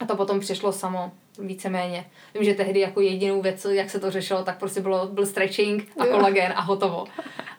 [0.00, 2.06] a to potom přišlo samo víceméně.
[2.34, 5.88] Vím, že tehdy jako jedinou věc, jak se to řešilo, tak prostě bylo, byl stretching
[5.98, 7.04] a kolagen a hotovo.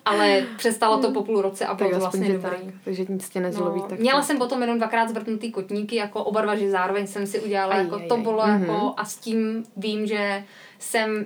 [0.05, 2.49] Ale přestalo to po půl roce a bylo to vlastně dobrý.
[2.49, 3.79] Tak, takže nic tě nezlobí.
[3.79, 4.25] No, tak měla to...
[4.25, 7.83] jsem potom jenom dvakrát zvrtnutý kotníky, jako oba dva, že zároveň jsem si udělala, aj,
[7.83, 8.51] jako aj, to bylo aj.
[8.51, 8.93] jako mm-hmm.
[8.97, 10.43] a s tím vím, že
[10.79, 11.25] jsem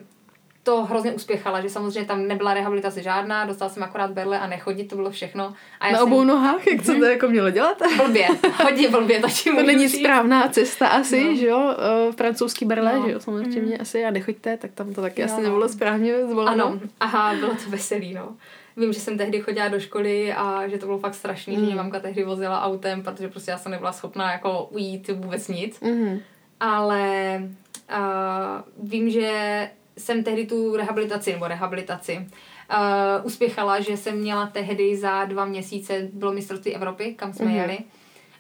[0.64, 4.90] to hrozně uspěchala, že samozřejmě tam nebyla rehabilitace žádná, dostala jsem akorát berle a nechodit,
[4.90, 5.54] to bylo všechno.
[5.80, 6.08] A já Na jsem...
[6.08, 7.78] obou nohách, jak co to jako mělo dělat?
[8.06, 8.28] Blbě,
[8.64, 10.00] hodně blbě, to To není říct.
[10.00, 11.36] správná cesta asi, no.
[11.36, 11.76] že jo,
[12.08, 13.06] uh, francouzský berle, no.
[13.06, 13.82] že jo, samozřejmě mm.
[13.82, 15.34] asi a nechoďte, tak tam to taky no.
[15.34, 16.66] asi nebylo správně zvoleno.
[16.66, 18.36] Ano, aha, bylo to veselý, no.
[18.78, 21.60] Vím, že jsem tehdy chodila do školy a že to bylo fakt strašný, mm.
[21.60, 25.48] že mě mamka tehdy vozila autem, protože prostě já jsem nebyla schopná jako ujít vůbec
[25.48, 25.80] nic.
[25.82, 26.20] Mm.
[26.60, 27.42] Ale
[27.90, 32.28] uh, vím, že jsem tehdy tu rehabilitaci, nebo rehabilitaci,
[32.72, 37.56] uh, uspěchala, že jsem měla tehdy za dva měsíce, bylo mistrovství Evropy, kam jsme mm-hmm.
[37.56, 37.78] jeli.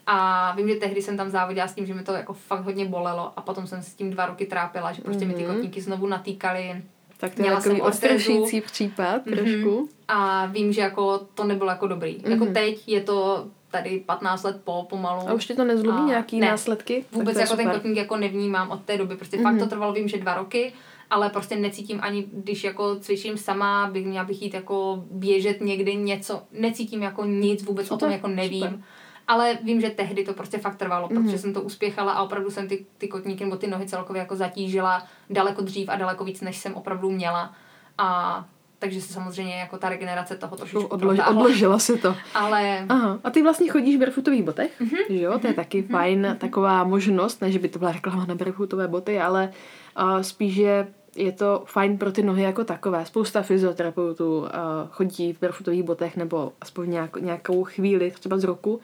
[0.07, 2.85] A vím, že tehdy jsem tam závodila s tím, že mi to jako fakt hodně
[2.85, 5.27] bolelo a potom jsem s tím dva roky trápila, že prostě mm-hmm.
[5.27, 5.55] mi ty mhm.
[5.55, 6.81] kotníky znovu natýkaly.
[7.17, 9.35] Tak to je takový odstrašující případ mm-hmm.
[9.35, 9.89] trošku.
[10.07, 12.17] A vím, že jako to nebylo jako dobrý.
[12.17, 12.31] Mm-hmm.
[12.31, 15.29] Jako teď je to tady 15 let po pomalu.
[15.29, 17.05] A už ti to nezlobí a nějaký ne, následky?
[17.11, 17.65] Vůbec jako super.
[17.65, 19.15] ten kotník jako nevnímám od té doby.
[19.15, 19.43] Prostě mm-hmm.
[19.43, 20.73] fakt to trvalo, vím, že dva roky
[21.09, 25.95] ale prostě necítím ani, když jako cvičím sama, bych měla bych jít jako běžet někdy
[25.95, 28.63] něco, necítím jako nic, vůbec super, o tom jako nevím.
[28.63, 28.79] Super.
[29.27, 31.23] Ale vím, že tehdy to prostě fakt trvalo, mm-hmm.
[31.23, 34.35] protože jsem to uspěchala a opravdu jsem ty, ty kotníky nebo ty nohy celkově jako
[34.35, 37.53] zatížila daleko dřív a daleko víc, než jsem opravdu měla.
[37.97, 38.45] A
[38.83, 42.15] takže se samozřejmě jako ta regenerace toho trošku Odlož, odložila se to.
[42.33, 42.85] Ale...
[42.89, 43.19] Aha.
[43.23, 45.05] A ty vlastně chodíš v barefootových botech, mm-hmm.
[45.09, 45.39] že jo?
[45.39, 45.91] To je taky mm-hmm.
[45.91, 49.51] fajn taková možnost, ne, že by to byla reklama na barefootové boty, ale
[49.99, 53.05] uh, spíš, že je to fajn pro ty nohy jako takové.
[53.05, 54.47] Spousta fyzioterapeutů uh,
[54.91, 58.79] chodí v barefootových botech nebo aspoň nějak, nějakou chvíli, třeba z roku,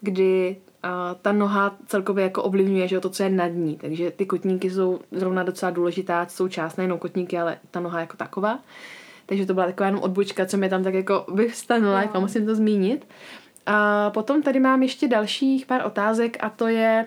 [0.00, 0.90] kdy uh,
[1.22, 3.76] ta noha celkově jako ovlivňuje že to, co je nad ní.
[3.76, 8.58] Takže ty kotníky jsou zrovna docela důležitá součást, nejenom kotníky, ale ta noha jako taková.
[9.26, 12.54] Takže to byla taková jenom odbočka, co mi tam tak jako vyvstanula, jako musím to
[12.54, 13.06] zmínit.
[13.66, 17.06] A potom tady mám ještě dalších pár otázek a to je,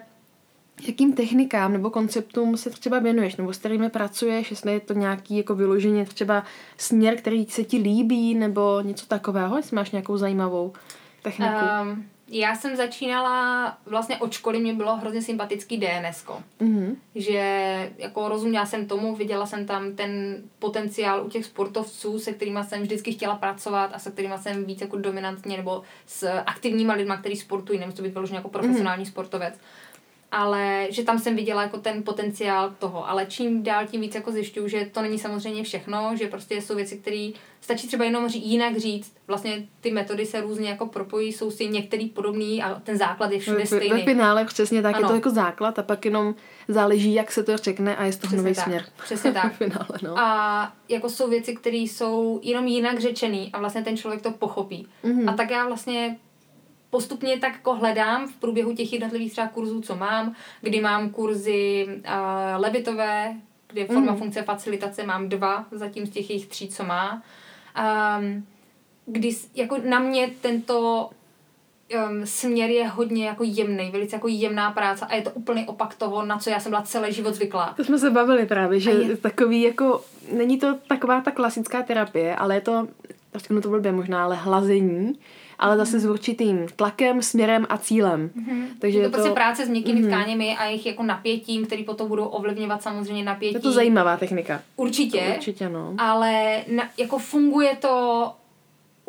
[0.87, 5.37] jakým technikám nebo konceptům se třeba věnuješ, nebo s kterými pracuješ, jestli je to nějaký
[5.37, 6.43] jako vyloženě třeba
[6.77, 10.73] směr, který se ti líbí, nebo něco takového, jestli máš nějakou zajímavou
[11.21, 11.53] techniku.
[11.81, 16.25] Um, já jsem začínala, vlastně od školy mě bylo hrozně sympatický DNS,
[16.61, 16.95] mm-hmm.
[17.15, 22.59] že jako rozuměla jsem tomu, viděla jsem tam ten potenciál u těch sportovců, se kterými
[22.67, 27.17] jsem vždycky chtěla pracovat a se kterými jsem víc jako dominantně nebo s aktivníma lidma,
[27.17, 29.11] kteří sportují, nemusí to být vyloženě jako profesionální mm-hmm.
[29.11, 29.59] sportovec
[30.31, 34.31] ale že tam jsem viděla jako ten potenciál toho, ale čím dál tím víc jako
[34.31, 37.29] zjišťuju, že to není samozřejmě všechno, že prostě jsou věci, které
[37.61, 41.67] stačí třeba jenom ří, jinak říct, vlastně ty metody se různě jako propojí, jsou si
[41.67, 43.89] některý podobný a ten základ je všude stejný.
[43.89, 45.05] Ve finále přesně tak, ano.
[45.05, 46.35] je to jako základ a pak jenom
[46.67, 48.85] záleží, jak se to řekne a je to nový směr.
[49.03, 49.53] Přesně tak.
[49.53, 50.19] finále, no.
[50.19, 54.87] A jako jsou věci, které jsou jenom jinak řečený a vlastně ten člověk to pochopí.
[55.03, 55.29] Mm-hmm.
[55.29, 56.17] A tak já vlastně
[56.89, 61.87] postupně tak jako hledám v průběhu těch jednotlivých třeba kurzů, co mám, kdy mám kurzy
[61.87, 62.03] uh,
[62.61, 63.35] levitové,
[63.67, 64.17] kde forma mm.
[64.17, 67.23] funkce facilitace mám dva, zatím z těch jejich tří, co má.
[68.19, 68.45] Um,
[69.05, 71.09] kdy jako na mě tento
[72.09, 75.95] um, směr je hodně jako jemný, velice jako jemná práce a je to úplný opak
[75.95, 77.73] toho, na co já jsem byla celý život zvyklá.
[77.77, 79.17] To jsme se bavili právě, že je...
[79.17, 80.01] takový jako,
[80.33, 82.87] není to taková ta klasická terapie, ale je to,
[83.35, 85.19] řeknu to blbě možná, ale hlazení,
[85.59, 88.29] ale zase s určitým tlakem, směrem a cílem.
[88.29, 88.65] Mm-hmm.
[88.79, 90.07] Takže je to, je to prostě práce s měkkými mm-hmm.
[90.07, 93.53] tkáněmi a jejich jako napětím, který potom budou ovlivňovat samozřejmě napětí.
[93.53, 94.61] Je to zajímavá technika.
[94.75, 95.19] Určitě.
[95.19, 95.95] To určitě, no.
[95.97, 98.25] Ale na, jako funguje to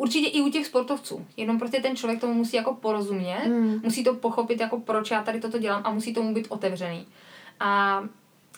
[0.01, 1.25] Určitě i u těch sportovců.
[1.37, 3.79] Jenom prostě ten člověk tomu musí jako porozumět, mm.
[3.83, 7.05] musí to pochopit, jako proč já tady toto dělám a musí tomu být otevřený.
[7.59, 8.03] A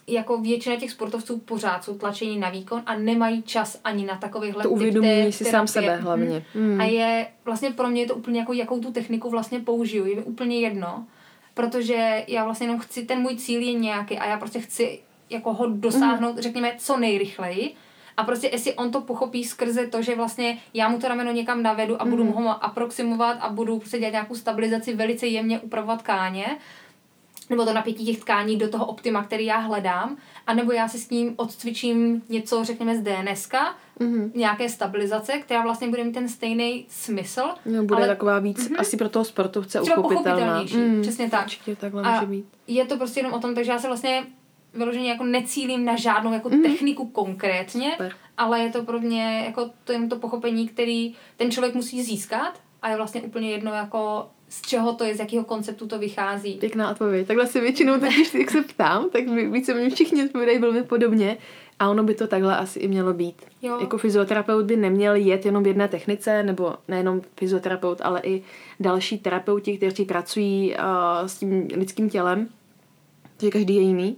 [0.07, 4.63] jako většina těch sportovců pořád jsou tlačení na výkon a nemají čas ani na takovýchhle
[4.63, 6.45] To uvědomují si sám sebe hlavně.
[6.55, 6.81] Mm.
[6.81, 10.05] A je, vlastně pro mě je to úplně jako, jakou tu techniku vlastně použiju.
[10.05, 11.05] Je mi úplně jedno,
[11.53, 15.53] protože já vlastně jenom chci, ten můj cíl je nějaký a já prostě chci jako
[15.53, 16.41] ho dosáhnout, mm.
[16.41, 17.75] řekněme, co nejrychleji
[18.17, 21.63] a prostě jestli on to pochopí skrze to, že vlastně já mu to rameno někam
[21.63, 22.31] navedu a budu mm.
[22.31, 26.45] ho aproximovat a budu prostě dělat nějakou stabilizaci, velice jemně upravovat tkáně,
[27.49, 31.09] nebo to napětí těch tkání do toho optima, který já hledám, anebo já si s
[31.09, 33.49] ním odcvičím něco, řekněme, z DNS,
[33.99, 34.31] mm-hmm.
[34.35, 37.41] nějaké stabilizace, která vlastně bude mít ten stejný smysl.
[37.65, 38.79] No, bude ale, taková víc mm-hmm.
[38.79, 40.63] asi pro toho sportovce uchopitelná.
[40.75, 41.43] Mm, přesně tak.
[41.43, 42.45] Určitě takhle a může být.
[42.67, 44.23] je to prostě jenom o tom, takže já se vlastně
[44.73, 46.63] vyloženě jako necílím na žádnou jako mm.
[46.63, 48.15] techniku konkrétně, Super.
[48.37, 52.59] ale je to pro mě jako to jen to pochopení, který ten člověk musí získat
[52.83, 56.53] a je vlastně úplně jedno jako z čeho to je, z jakého konceptu to vychází.
[56.53, 57.27] Pěkná odpověď.
[57.27, 61.37] Takhle si většinou, tak když jak se ptám, tak více mě všichni odpovídají velmi podobně.
[61.79, 63.41] A ono by to takhle asi i mělo být.
[63.61, 63.79] Jo.
[63.79, 68.43] Jako fyzioterapeut by neměl jet jenom v jedné technice, nebo nejenom fyzioterapeut, ale i
[68.79, 72.47] další terapeuti, kteří pracují uh, s tím lidským tělem,
[73.41, 74.17] že každý je jiný.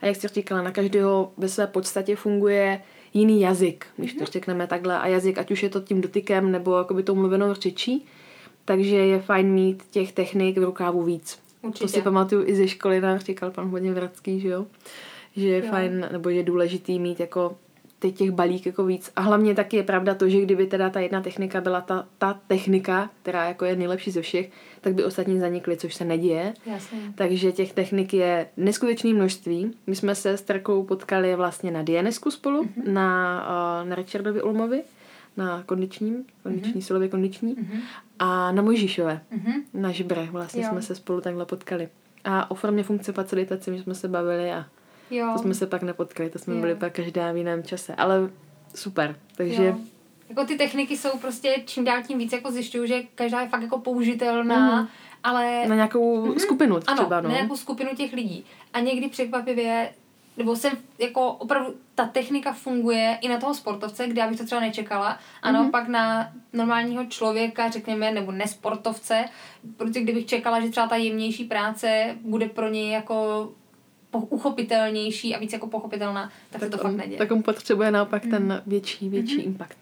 [0.00, 2.82] A jak jsi říkala, na každého ve své podstatě funguje
[3.14, 4.98] jiný jazyk, když to řekneme takhle.
[4.98, 8.06] A jazyk, ať už je to tím dotykem nebo jakoby tou mluvenou řečí,
[8.64, 11.38] takže je fajn mít těch technik v rukávu víc.
[11.62, 11.84] Určitě.
[11.84, 14.66] To si pamatuju i ze školy, nám říkal pan hodně Vratský, že jo?
[15.36, 15.70] Že je jo.
[15.70, 17.56] fajn, nebo je důležitý mít jako
[18.04, 19.10] teď těch balík jako víc.
[19.16, 22.40] A hlavně taky je pravda to, že kdyby teda ta jedna technika byla ta, ta
[22.46, 26.54] technika, která jako je nejlepší ze všech, tak by ostatní zanikly, což se neděje.
[26.66, 26.98] Jasně.
[27.14, 29.74] Takže těch technik je neskutečné množství.
[29.86, 32.92] My jsme se s Terkou potkali vlastně na DNSku spolu, mm-hmm.
[32.92, 33.40] na,
[33.82, 34.82] uh, na Richardovi Ulmovi,
[35.36, 36.86] na kondičním, kondiční, mm-hmm.
[36.86, 37.80] silově kondiční, mm-hmm.
[38.18, 39.62] a na Mojžíšové, mm-hmm.
[39.74, 40.68] na Žbrech vlastně jo.
[40.70, 41.88] jsme se spolu takhle potkali.
[42.24, 44.66] A o formě funkce facilitace my jsme se bavili a
[45.16, 45.32] jo.
[45.32, 46.60] to jsme se pak nepotkali, to jsme jo.
[46.60, 48.30] byli pak každá v jiném čase, ale
[48.74, 49.64] super, takže...
[49.64, 49.76] Jo.
[50.28, 53.62] Jako ty techniky jsou prostě čím dál tím víc jako zjišťuju, že každá je fakt
[53.62, 54.88] jako použitelná, mm.
[55.24, 55.68] ale...
[55.68, 56.38] Na nějakou mm-hmm.
[56.38, 57.28] skupinu třeba, ano, no.
[57.28, 58.44] na nějakou skupinu těch lidí.
[58.72, 59.90] A někdy překvapivě
[60.36, 64.46] nebo jsem jako opravdu, ta technika funguje i na toho sportovce, kde já bych to
[64.46, 65.52] třeba nečekala, a mm-hmm.
[65.52, 69.24] naopak na normálního člověka, řekněme, nebo nesportovce,
[69.76, 73.48] protože kdybych čekala, že třeba ta jemnější práce bude pro něj jako
[74.18, 77.18] uchopitelnější a víc jako pochopitelná, tak, tak to on, fakt neděje.
[77.18, 78.30] Tak on potřebuje naopak mm.
[78.30, 79.46] ten větší, větší mm-hmm.
[79.46, 79.78] impact.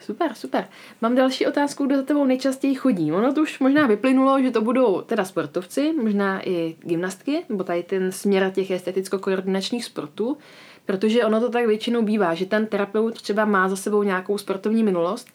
[0.00, 0.68] Super, super.
[1.00, 3.12] Mám další otázku, kdo za tebou nejčastěji chodí.
[3.12, 7.82] Ono to už možná vyplynulo, že to budou teda sportovci, možná i gymnastky, nebo tady
[7.82, 10.36] ten směr těch esteticko-koordinačních sportů,
[10.86, 14.82] protože ono to tak většinou bývá, že ten terapeut třeba má za sebou nějakou sportovní
[14.82, 15.28] minulost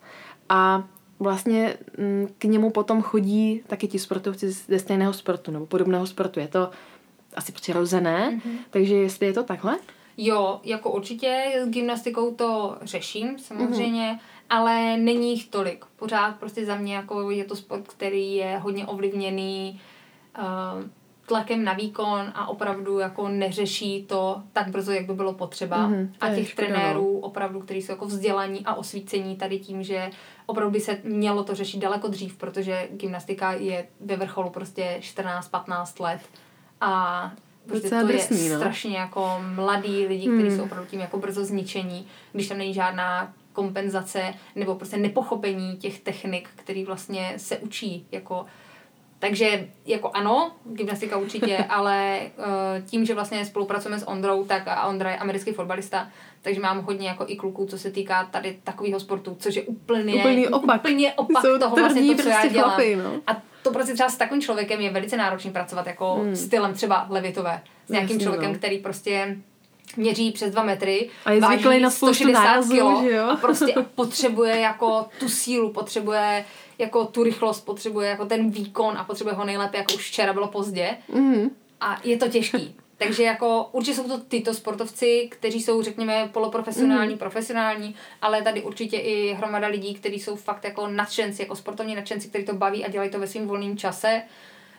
[0.50, 0.84] a
[1.20, 6.40] vlastně mm, k němu potom chodí taky ti sportovci ze stejného sportu nebo podobného sportu.
[6.40, 6.70] Je to
[7.36, 8.58] asi přirozené, mm-hmm.
[8.70, 9.78] takže jestli je to takhle?
[10.18, 15.86] Jo, jako určitě s gymnastikou to řeším samozřejmě, mm-hmm ale není jich tolik.
[15.96, 19.82] Pořád prostě za mě jako je to sport, který je hodně ovlivněný
[20.38, 20.44] uh,
[21.26, 25.90] tlakem na výkon a opravdu jako neřeší to tak brzo, jak by bylo potřeba.
[25.90, 27.20] Mm-hmm, a těch škoda, trenérů no.
[27.20, 30.10] opravdu, kteří jsou jako vzdělaní a osvícení tady tím, že
[30.46, 36.04] opravdu by se mělo to řešit daleko dřív, protože gymnastika je ve vrcholu prostě 14-15
[36.04, 36.22] let
[36.86, 37.32] a
[37.68, 38.60] prostě to drsný, je no.
[38.60, 40.58] strašně jako mladí lidi, kteří mm.
[40.58, 46.00] jsou opravdu tím jako brzo zničení, když tam není žádná kompenzace nebo prostě nepochopení těch
[46.00, 48.46] technik, který vlastně se učí jako
[49.20, 54.88] takže jako ano, gymnastika určitě, ale uh, tím, že vlastně spolupracujeme s Ondrou, tak a
[54.88, 56.10] Ondra je americký fotbalista,
[56.42, 60.16] takže mám hodně jako i kluků, co se týká tady takového sportu, což je úplně,
[60.16, 62.70] úplný opak, úplně opak Jsou toho vlastně to, co já dělám.
[62.70, 63.12] Chlapy, no.
[63.28, 66.36] A to prostě třeba s takovým člověkem je velice náročný pracovat jako hmm.
[66.36, 67.62] stylem třeba levitové.
[67.88, 68.58] S nějakým Jasně, člověkem, no.
[68.58, 69.38] který prostě
[69.98, 73.28] měří přes dva metry, a je váží na 160 nárazů, kilo že jo?
[73.30, 76.46] a prostě potřebuje jako tu sílu, potřebuje
[76.78, 80.48] jako tu rychlost, potřebuje jako ten výkon a potřebuje ho nejlépe, jako už včera bylo
[80.48, 80.98] pozdě.
[81.14, 81.50] Mm.
[81.82, 82.76] A je to těžký.
[82.98, 87.20] Takže jako určitě jsou to tyto sportovci, kteří jsou, řekněme, poloprofesionální, mm.
[87.20, 92.30] profesionální, ale tady určitě i hromada lidí, kteří jsou fakt jako nadšenci, jako sportovní nadšenci,
[92.30, 94.22] kteří to baví a dělají to ve svém volném čase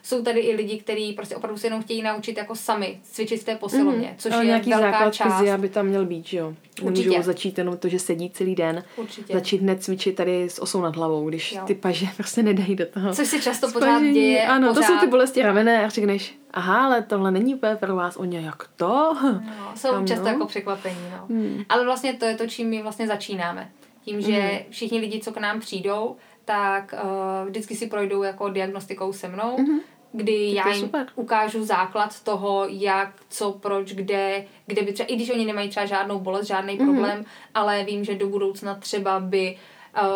[0.06, 3.44] jsou tady i lidi, kteří prostě opravdu se jenom chtějí naučit jako sami cvičit v
[3.44, 5.38] té posilovně, mm, což je nějaký velká základ část.
[5.38, 6.54] fyzia by tam měl být, že jo?
[6.82, 7.08] Určitě.
[7.08, 8.84] Nemůžou začít jenom to, že sedí celý den.
[8.96, 9.32] Určitě.
[9.34, 11.62] Začít hned cvičit tady s osou nad hlavou, když Jo.
[11.66, 13.12] ty paže prostě nedají do toho.
[13.14, 14.14] Což se často pořád spažení.
[14.14, 14.46] děje.
[14.46, 14.80] Ano, pořád.
[14.86, 18.16] to jsou ty bolesti ravené a řekneš, aha, ale tohle není úplně pro vás.
[18.16, 19.16] Oni, jak to?
[19.22, 20.30] No, jsou Tam, často no.
[20.30, 21.26] jako překvapení, no.
[21.36, 21.64] Hmm.
[21.68, 23.70] Ale vlastně to je to, čím my vlastně začínáme.
[24.04, 29.12] Tím, že všichni lidi, co k nám přijdou, tak uh, vždycky si projdou jako diagnostikou
[29.12, 29.80] se mnou, Mhm.
[30.12, 31.06] Kdy Tak já jim super.
[31.14, 35.86] ukážu základ toho, jak, co, proč, kde, kde by třeba, i když oni nemají třeba
[35.86, 36.86] žádnou bolest, žádný Mhm.
[36.86, 39.56] problém, ale vím, že do budoucna třeba by
[40.02, 40.06] uh,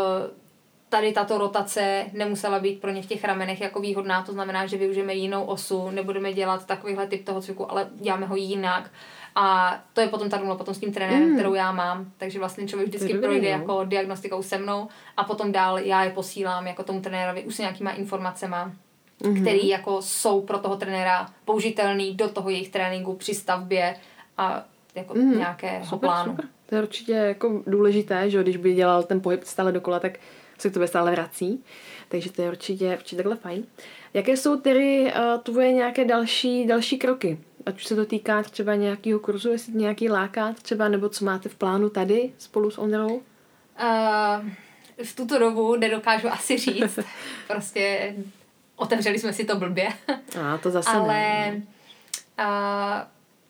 [0.88, 4.76] tady tato rotace nemusela být pro ně v těch ramenech jako výhodná, to znamená, že
[4.76, 8.90] využijeme jinou osu, nebudeme dělat takovýhle typ toho cviku, ale děláme ho jinak.
[9.34, 11.34] A to je potom ta domluva potom s tím trenérem, Mm.
[11.36, 12.12] kterou já mám.
[12.18, 13.58] Takže vlastně člověk vždycky dobrý, projde no.
[13.58, 17.58] jako diagnostikou se mnou a potom dál já je posílám jako tomu trenérovi už s
[17.58, 18.72] nějakýma informacema,
[19.24, 19.40] Mhm.
[19.40, 23.96] který jako jsou pro toho trenéra použitelný do toho jejich tréninku při stavbě
[24.38, 25.38] a jako Mhm.
[25.38, 26.32] nějakého Super, plánu.
[26.32, 26.44] super.
[26.66, 30.18] To je určitě jako důležité, že když by dělal ten pohyb stále dokola, tak
[30.58, 31.64] se k tobě stále vrací.
[32.08, 33.64] Takže to je určitě, určitě takhle fajn.
[34.14, 37.38] Jaké jsou tedy uh, tvoje nějaké další, další kroky?
[37.66, 41.48] Ať už se to týká třeba nějakého kurzu, jestli nějaký láká třeba, nebo co máte
[41.48, 43.08] v plánu tady spolu s Ondrou?
[43.14, 43.20] Uh,
[45.04, 46.98] v tuto dobu nedokážu asi říct.
[47.48, 48.14] prostě
[48.80, 49.88] otevřeli jsme si to blbě.
[50.42, 51.62] A to zase Ale ne.
[52.38, 52.44] uh,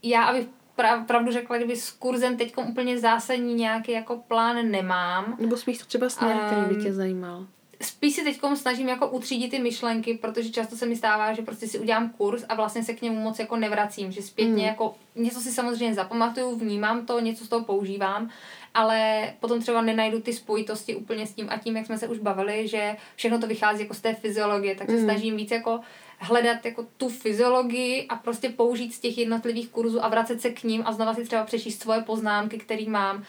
[0.03, 5.37] já, abych prav, pravdu řekla, kdyby s kurzem teď úplně zásadní nějaký jako plán nemám.
[5.40, 7.47] Nebo spíš třeba směr, který by Ehm, tě zajímal.
[7.83, 11.69] Spíš si teď snažím jako utřídit ty myšlenky, protože často se mi stává, že prostě
[11.69, 14.59] si udělám kurz a vlastně se k němu moc jako nevracím, že zpětně Mm.
[14.69, 18.31] jako něco si samozřejmě zapamatuju, vnímám to, něco z toho používám,
[18.74, 22.18] ale potom třeba nenajdu ty spojitosti úplně s tím a tím, jak jsme se už
[22.18, 25.04] bavili, že všechno to vychází jako z té fyziologie, tak se Mm.
[25.04, 25.80] snažím víc jako
[26.18, 30.62] hledat jako tu fyziologii a prostě použít z těch jednotlivých kurzů a vracet se k
[30.64, 33.24] ním a znova si třeba přečíst svoje poznámky, které mám,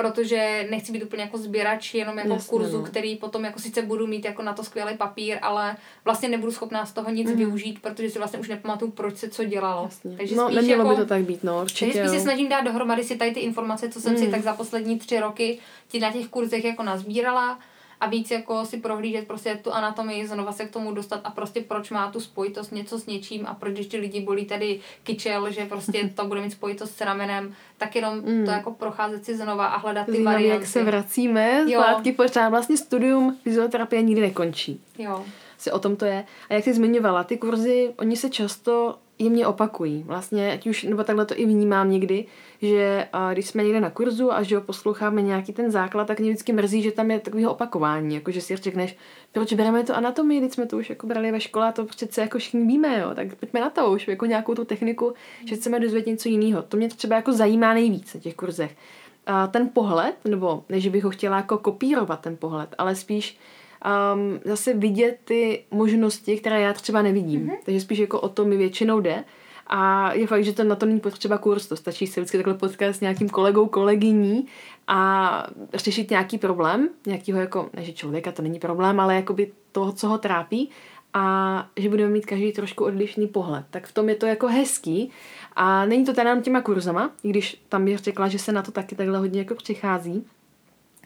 [0.00, 2.84] protože nechci být úplně jako sběrač jenom jako Jasně, kurzu, no.
[2.84, 6.86] který potom jako sice budu mít jako na to skvělý papír, ale vlastně nebudu schopná
[6.86, 7.38] z toho nic Mhm.
[7.38, 9.82] využít, protože si vlastně už nepamatuju, proč se co dělalo.
[9.84, 10.16] Jasně.
[10.16, 11.92] Takže no, spíš nemělo jako, by to tak být, no, takže určitě.
[11.98, 14.30] spíš se snažím dát dohromady si tady ty informace, co jsem si Mm.
[14.30, 15.58] tak za poslední tři roky
[15.88, 17.58] ti na těch kurzech jako nazbírala
[18.00, 21.60] a víc jako si prohlížet prostě tu anatomii, znova se k tomu dostat a prostě
[21.60, 25.50] proč má tu spojitost něco s něčím a proč když ty lidi bolí tady kyčel,
[25.50, 28.44] že prostě to bude mít spojitost s ramenem, tak jenom Mm.
[28.44, 30.60] to jako procházet si znova a hledat ty Zajímavé, varianty.
[30.62, 32.48] jak se vracíme zpátky pořád.
[32.48, 34.80] Vlastně studium fyzioterapie nikdy nekončí.
[34.98, 35.24] Jo.
[35.58, 36.24] Si o tom to je.
[36.50, 40.02] A jak jsi zmiňovala, ty kurzy, oni se často jemně opakují.
[40.06, 42.26] Vlastně, ať už, nebo takhle to i vnímám někdy,
[42.62, 46.20] že a, když jsme někde na kurzu a že ho posloucháme nějaký ten základ, tak
[46.20, 48.14] mě vždycky mrzí, že tam je takového opakování.
[48.14, 48.96] Jako, že si řekneš,
[49.32, 52.20] proč bereme to anatomii, když jsme to už jako brali ve škole a to přece
[52.20, 53.10] jako všichni víme, jo.
[53.14, 55.12] Tak pojďme na to už, jako nějakou tu techniku,
[55.44, 56.62] že chceme dozvědět něco jiného.
[56.62, 58.76] To mě třeba jako zajímá nejvíc na těch kurzech.
[59.26, 63.38] A ten pohled, nebo ne, že bych ho chtěla jako kopírovat ten pohled, ale spíš
[64.14, 67.46] um, zase vidět ty možnosti, které já třeba nevidím.
[67.46, 67.58] Mm-hmm.
[67.64, 69.24] Takže spíš jako o to mi většinou jde.
[69.66, 72.54] A je fakt, že to na to není potřeba kurz, to stačí se vždycky takhle
[72.54, 74.46] potkat s nějakým kolegou, kolegyní
[74.88, 79.92] a řešit nějaký problém, nějakýho jako, ne že člověka to není problém, ale jakoby toho,
[79.92, 80.70] co ho trápí
[81.14, 83.64] a že budeme mít každý trošku odlišný pohled.
[83.70, 85.10] Tak v tom je to jako hezký
[85.56, 88.70] a není to teda těma kurzama, i když tam bych řekla, že se na to
[88.70, 90.24] taky takhle hodně jako přichází,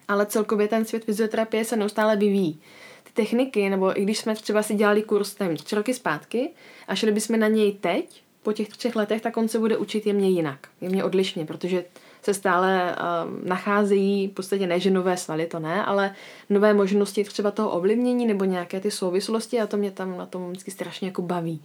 [0.09, 2.61] ale celkově ten svět fyzioterapie se neustále vyvíjí.
[3.05, 6.51] Ty techniky, nebo i když jsme třeba si dělali kurz nevím, tři roky zpátky
[6.89, 10.07] a šli bychom na něj teď, po těch třech letech, tak on se bude učit
[10.07, 11.85] jemně jinak, jemně odlišně, protože
[12.23, 16.15] se stále uh, nacházejí, v podstatě ne, že nové svaly, to ne, ale
[16.51, 20.51] nové možnosti třeba toho ovlivnění nebo nějaké ty souvislosti a to mě tam na tom
[20.51, 21.63] vždycky strašně jako baví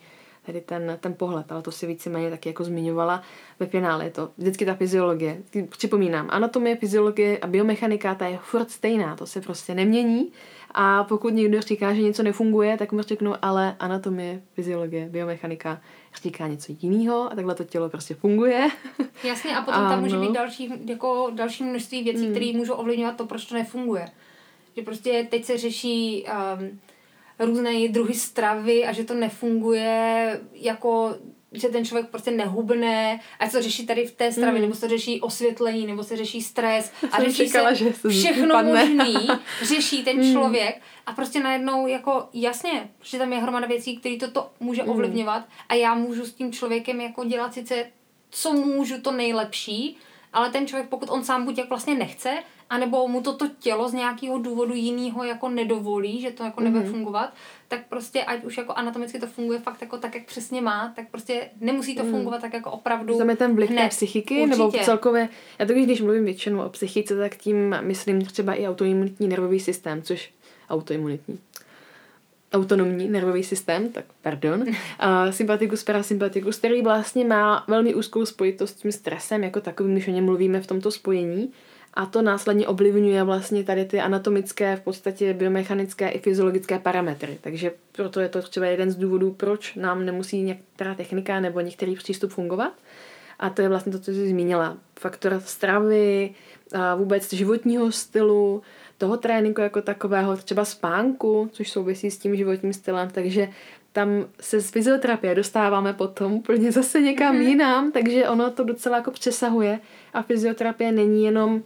[0.50, 3.22] tady ten, ten pohled, ale to si víceméně taky jako zmiňovala
[3.60, 4.04] ve finále.
[4.06, 5.38] Je to vždycky ta fyziologie.
[5.70, 10.32] Připomínám, anatomie, fyziologie a biomechanika, ta je furt stejná, to se prostě nemění.
[10.72, 15.82] A pokud někdo říká, že něco nefunguje, tak mu řeknu, ale anatomie, fyziologie, biomechanika
[16.24, 18.68] říká něco jiného a takhle to tělo prostě funguje.
[19.24, 20.28] Jasně, a potom tam může Ano.
[20.28, 22.32] být další, jako další množství věcí, Mm.
[22.32, 24.06] které můžou ovlivňovat to, proč to nefunguje.
[24.78, 26.26] Že prostě teď se řeší
[26.60, 26.80] um,
[27.40, 31.16] různé druhy stravy a že to nefunguje jako
[31.52, 34.62] že ten člověk prostě nehubne, a co řeší tady v té stravě, mm.
[34.62, 39.28] nebo se řeší osvětlení, nebo se řeší stres a řeší čekala, se, se všechno možný,
[39.64, 40.32] řeší ten mm.
[40.32, 44.90] člověk a prostě najednou jako jasně, že tam je hromada věcí, které toto může mm.
[44.90, 47.86] ovlivňovat a já můžu s tím člověkem jako dělat sice
[48.30, 49.98] co můžu to nejlepší,
[50.34, 52.38] ale ten člověk, pokud on sám buď jak vlastně nechce,
[52.70, 56.92] anebo mu toto tělo z nějakého důvodu jiného jako nedovolí, že to jako nebude mm-hmm.
[56.92, 57.34] fungovat,
[57.68, 61.10] tak prostě ať už jako anatomicky to funguje fakt jako tak, jak přesně má, tak
[61.12, 62.12] prostě nemusí to mm.
[62.12, 64.50] fungovat tak jako opravdu Znamená ten vliv té psychiky, Určitě.
[64.50, 69.28] nebo celkově, já to když mluvím většinou o psychice, tak tím myslím třeba i autoimunitní
[69.28, 70.32] nervový systém, což
[70.70, 71.40] autoimunitní
[72.54, 74.66] autonomní nervový systém, tak pardon,
[75.00, 80.08] a sympatikus, parasympatikus, který vlastně má velmi úzkou spojitost s tím stresem, jako takovým, když
[80.08, 81.52] o něm mluvíme v tomto spojení.
[81.94, 87.38] A to následně ovlivňuje vlastně tady ty anatomické, v podstatě biomechanické i fyziologické parametry.
[87.42, 91.96] Takže proto je to třeba jeden z důvodů, proč nám nemusí některá technika nebo některý
[91.96, 92.74] přístup fungovat.
[93.40, 94.78] A to je vlastně to, co jsi zmínila.
[95.00, 96.34] Faktor stravy,
[96.74, 98.62] a vůbec životního stylu,
[98.98, 103.50] toho tréninku jako takového, třeba spánku, což souvisí s tím životním stylem, takže
[103.92, 107.48] tam se z fyzioterapie dostáváme potom úplně zase někam mm-hmm.
[107.48, 109.80] jinam, takže ono to docela jako přesahuje
[110.14, 111.64] a fyzioterapie není jenom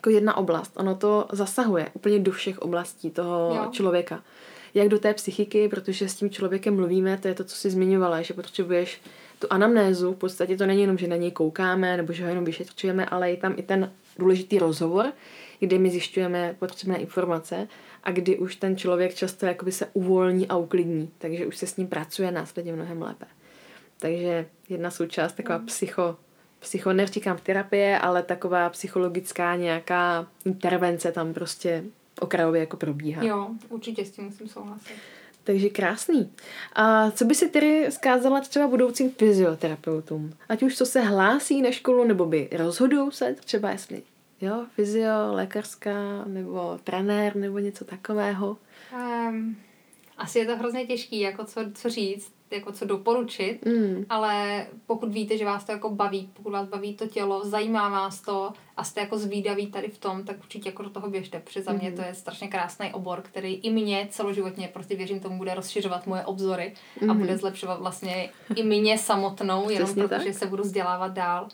[0.00, 3.70] jako jedna oblast, ono to zasahuje úplně do všech oblastí toho jo.
[3.70, 4.22] člověka.
[4.74, 8.22] Jak do té psychiky, protože s tím člověkem mluvíme, to je to, co jsi zmiňovala,
[8.22, 9.00] že potřebuješ
[9.38, 12.44] tu anamnézu, v podstatě to není jenom, že na něj koukáme nebo že ho jenom
[12.44, 15.12] vyšetřujeme, ale je tam i ten důležitý rozhovor,
[15.58, 17.68] kdy my zjišťujeme potřebné informace
[18.04, 21.76] a kdy už ten člověk často jakoby se uvolní a uklidní, takže už se s
[21.76, 23.26] ním pracuje následně mnohem lépe.
[23.98, 25.66] Takže jedna součást taková mm.
[25.66, 26.16] psycho,
[26.60, 31.84] psycho, neříkám terapie, ale taková psychologická nějaká intervence tam prostě
[32.20, 33.24] okrajově jako probíhá.
[33.24, 34.94] Jo, určitě s tím musím souhlasit.
[35.44, 36.32] Takže krásný.
[36.72, 40.32] A co by si tedy zkázala třeba budoucím fyzioterapeutům?
[40.48, 44.02] Ať už co se hlásí na školu, nebo by rozhodou se třeba, jestli
[44.40, 48.56] jo, fyzio, lékařská, nebo trenér, nebo něco takového?
[49.28, 49.56] Um,
[50.18, 54.04] asi je to hrozně těžký, jako co, co říct, jako co doporučit, mm.
[54.08, 58.20] ale pokud víte, že vás to jako baví, pokud vás baví to tělo, zajímá vás
[58.20, 61.62] to a jste jako zvídaví tady v tom, tak určitě jako do toho běžte, protože
[61.62, 61.96] za mě mm.
[61.96, 66.24] to je strašně krásný obor, který i mě celoživotně, prostě věřím tomu, bude rozšiřovat moje
[66.24, 67.10] obzory mm.
[67.10, 70.34] a bude zlepšovat vlastně i mě samotnou, jenom Přesně protože tak.
[70.34, 71.48] se budu vzdělávat dál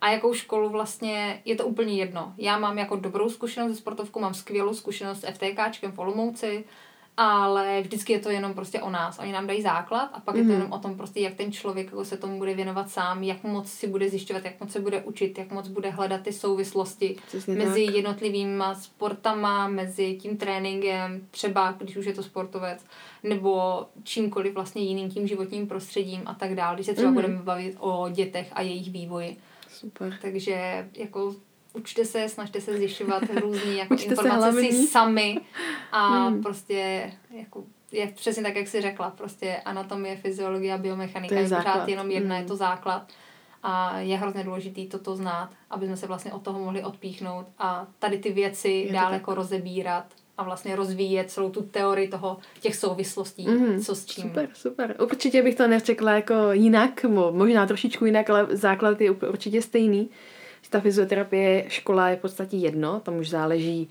[0.00, 2.34] a jakou školu vlastně, je to úplně jedno.
[2.38, 6.64] Já mám jako dobrou zkušenost se sportovkou, mám skvělou zkušenost s FTKčkem v Olomouci,
[7.16, 9.18] ale vždycky je to jenom prostě o nás.
[9.18, 10.40] Oni nám dají základ a pak mm.
[10.40, 10.60] je to mhm.
[10.60, 13.70] jenom o tom prostě, jak ten člověk jako se tomu bude věnovat sám, jak moc
[13.70, 17.54] si bude zjišťovat, jak moc se bude učit, jak moc bude hledat ty souvislosti Přesně
[17.54, 17.94] mezi tak.
[17.94, 22.84] jednotlivými sportama, mezi tím tréninkem, třeba když už je to sportovec,
[23.22, 27.14] nebo čímkoliv vlastně jiným tím životním prostředím a tak dále, když se třeba mm.
[27.14, 29.36] budeme bavit o dětech a jejich vývoji.
[29.68, 30.18] Super.
[30.22, 31.34] Takže jako
[31.76, 35.40] učte se, snažte se zjišťovat různý jako informace si sami
[35.92, 36.42] a hmm.
[36.42, 41.48] prostě jako je přesně tak, jak jsi řekla, prostě anatomie, fyziologie a biomechanika je, je
[41.48, 42.42] pořád jenom jedna, hmm.
[42.42, 43.08] je to základ
[43.62, 47.86] a je hrozně důležitý toto znát, aby jsme se vlastně od toho mohli odpíchnout a
[47.98, 50.04] tady ty věci dále jako rozebírat
[50.38, 54.22] a vlastně rozvíjet celou tu teorii toho, těch souvislostí, mm, co s čím.
[54.22, 54.96] Super, super.
[55.02, 60.08] Určitě bych to neřekla jako jinak, možná trošičku jinak, ale základ je určitě stejný.
[60.70, 63.90] Ta fyzioterapie škola je v podstatě jedno, tam už záleží,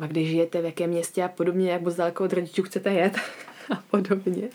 [0.00, 3.16] a kde žijete, v jakém městě a podobně, jak moc daleko od rodičů chcete jet
[3.70, 4.48] a podobně.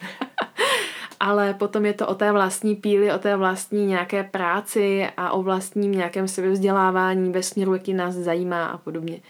[1.20, 5.44] ale potom je to o té vlastní píli, o té vlastní nějaké práci a o
[5.44, 9.22] vlastním nějakém sebevzdělávání ve směru, jaký nás zajímá a podobně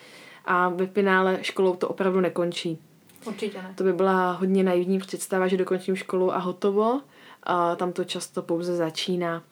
[0.45, 2.79] a ve finále školou to opravdu nekončí.
[3.25, 3.73] Určitě ne.
[3.75, 7.01] To by byla hodně naivní představa, že dokončím školu a hotovo.
[7.43, 9.43] A tam to často pouze začíná.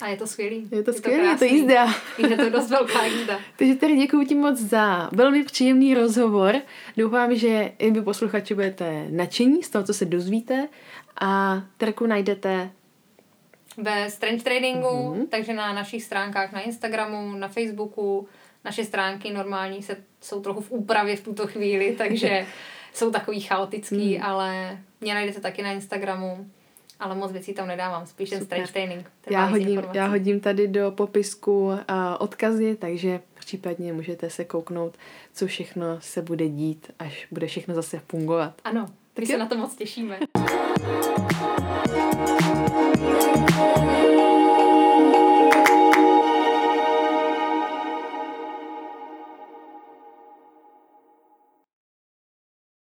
[0.00, 0.68] A je to skvělý.
[0.72, 1.94] Je to je skvělý, to je to jízda.
[2.28, 3.40] Je to dost velká jízda.
[3.56, 6.54] Takže tady děkuji ti moc za velmi příjemný rozhovor.
[6.96, 10.68] Doufám, že i vy posluchači budete nadšení z toho, co se dozvíte.
[11.20, 12.70] A Terku najdete
[13.76, 15.28] ve Strange Tradingu, mm-hmm.
[15.28, 18.28] takže na našich stránkách na Instagramu, na Facebooku,
[18.64, 22.46] naše stránky normální se, jsou trochu v úpravě v tuto chvíli, takže
[22.92, 24.26] jsou takový chaotický, hmm.
[24.26, 26.50] ale mě najdete taky na Instagramu,
[27.02, 29.10] ale moc věcí tam nedávám, spíš ten strange training.
[29.30, 31.76] Já hodím, já hodím tady do popisku uh,
[32.18, 34.94] odkazy, takže případně můžete se kouknout,
[35.32, 38.54] co všechno se bude dít, až bude všechno zase fungovat.
[38.64, 40.18] Ano, my tak se na to moc těšíme.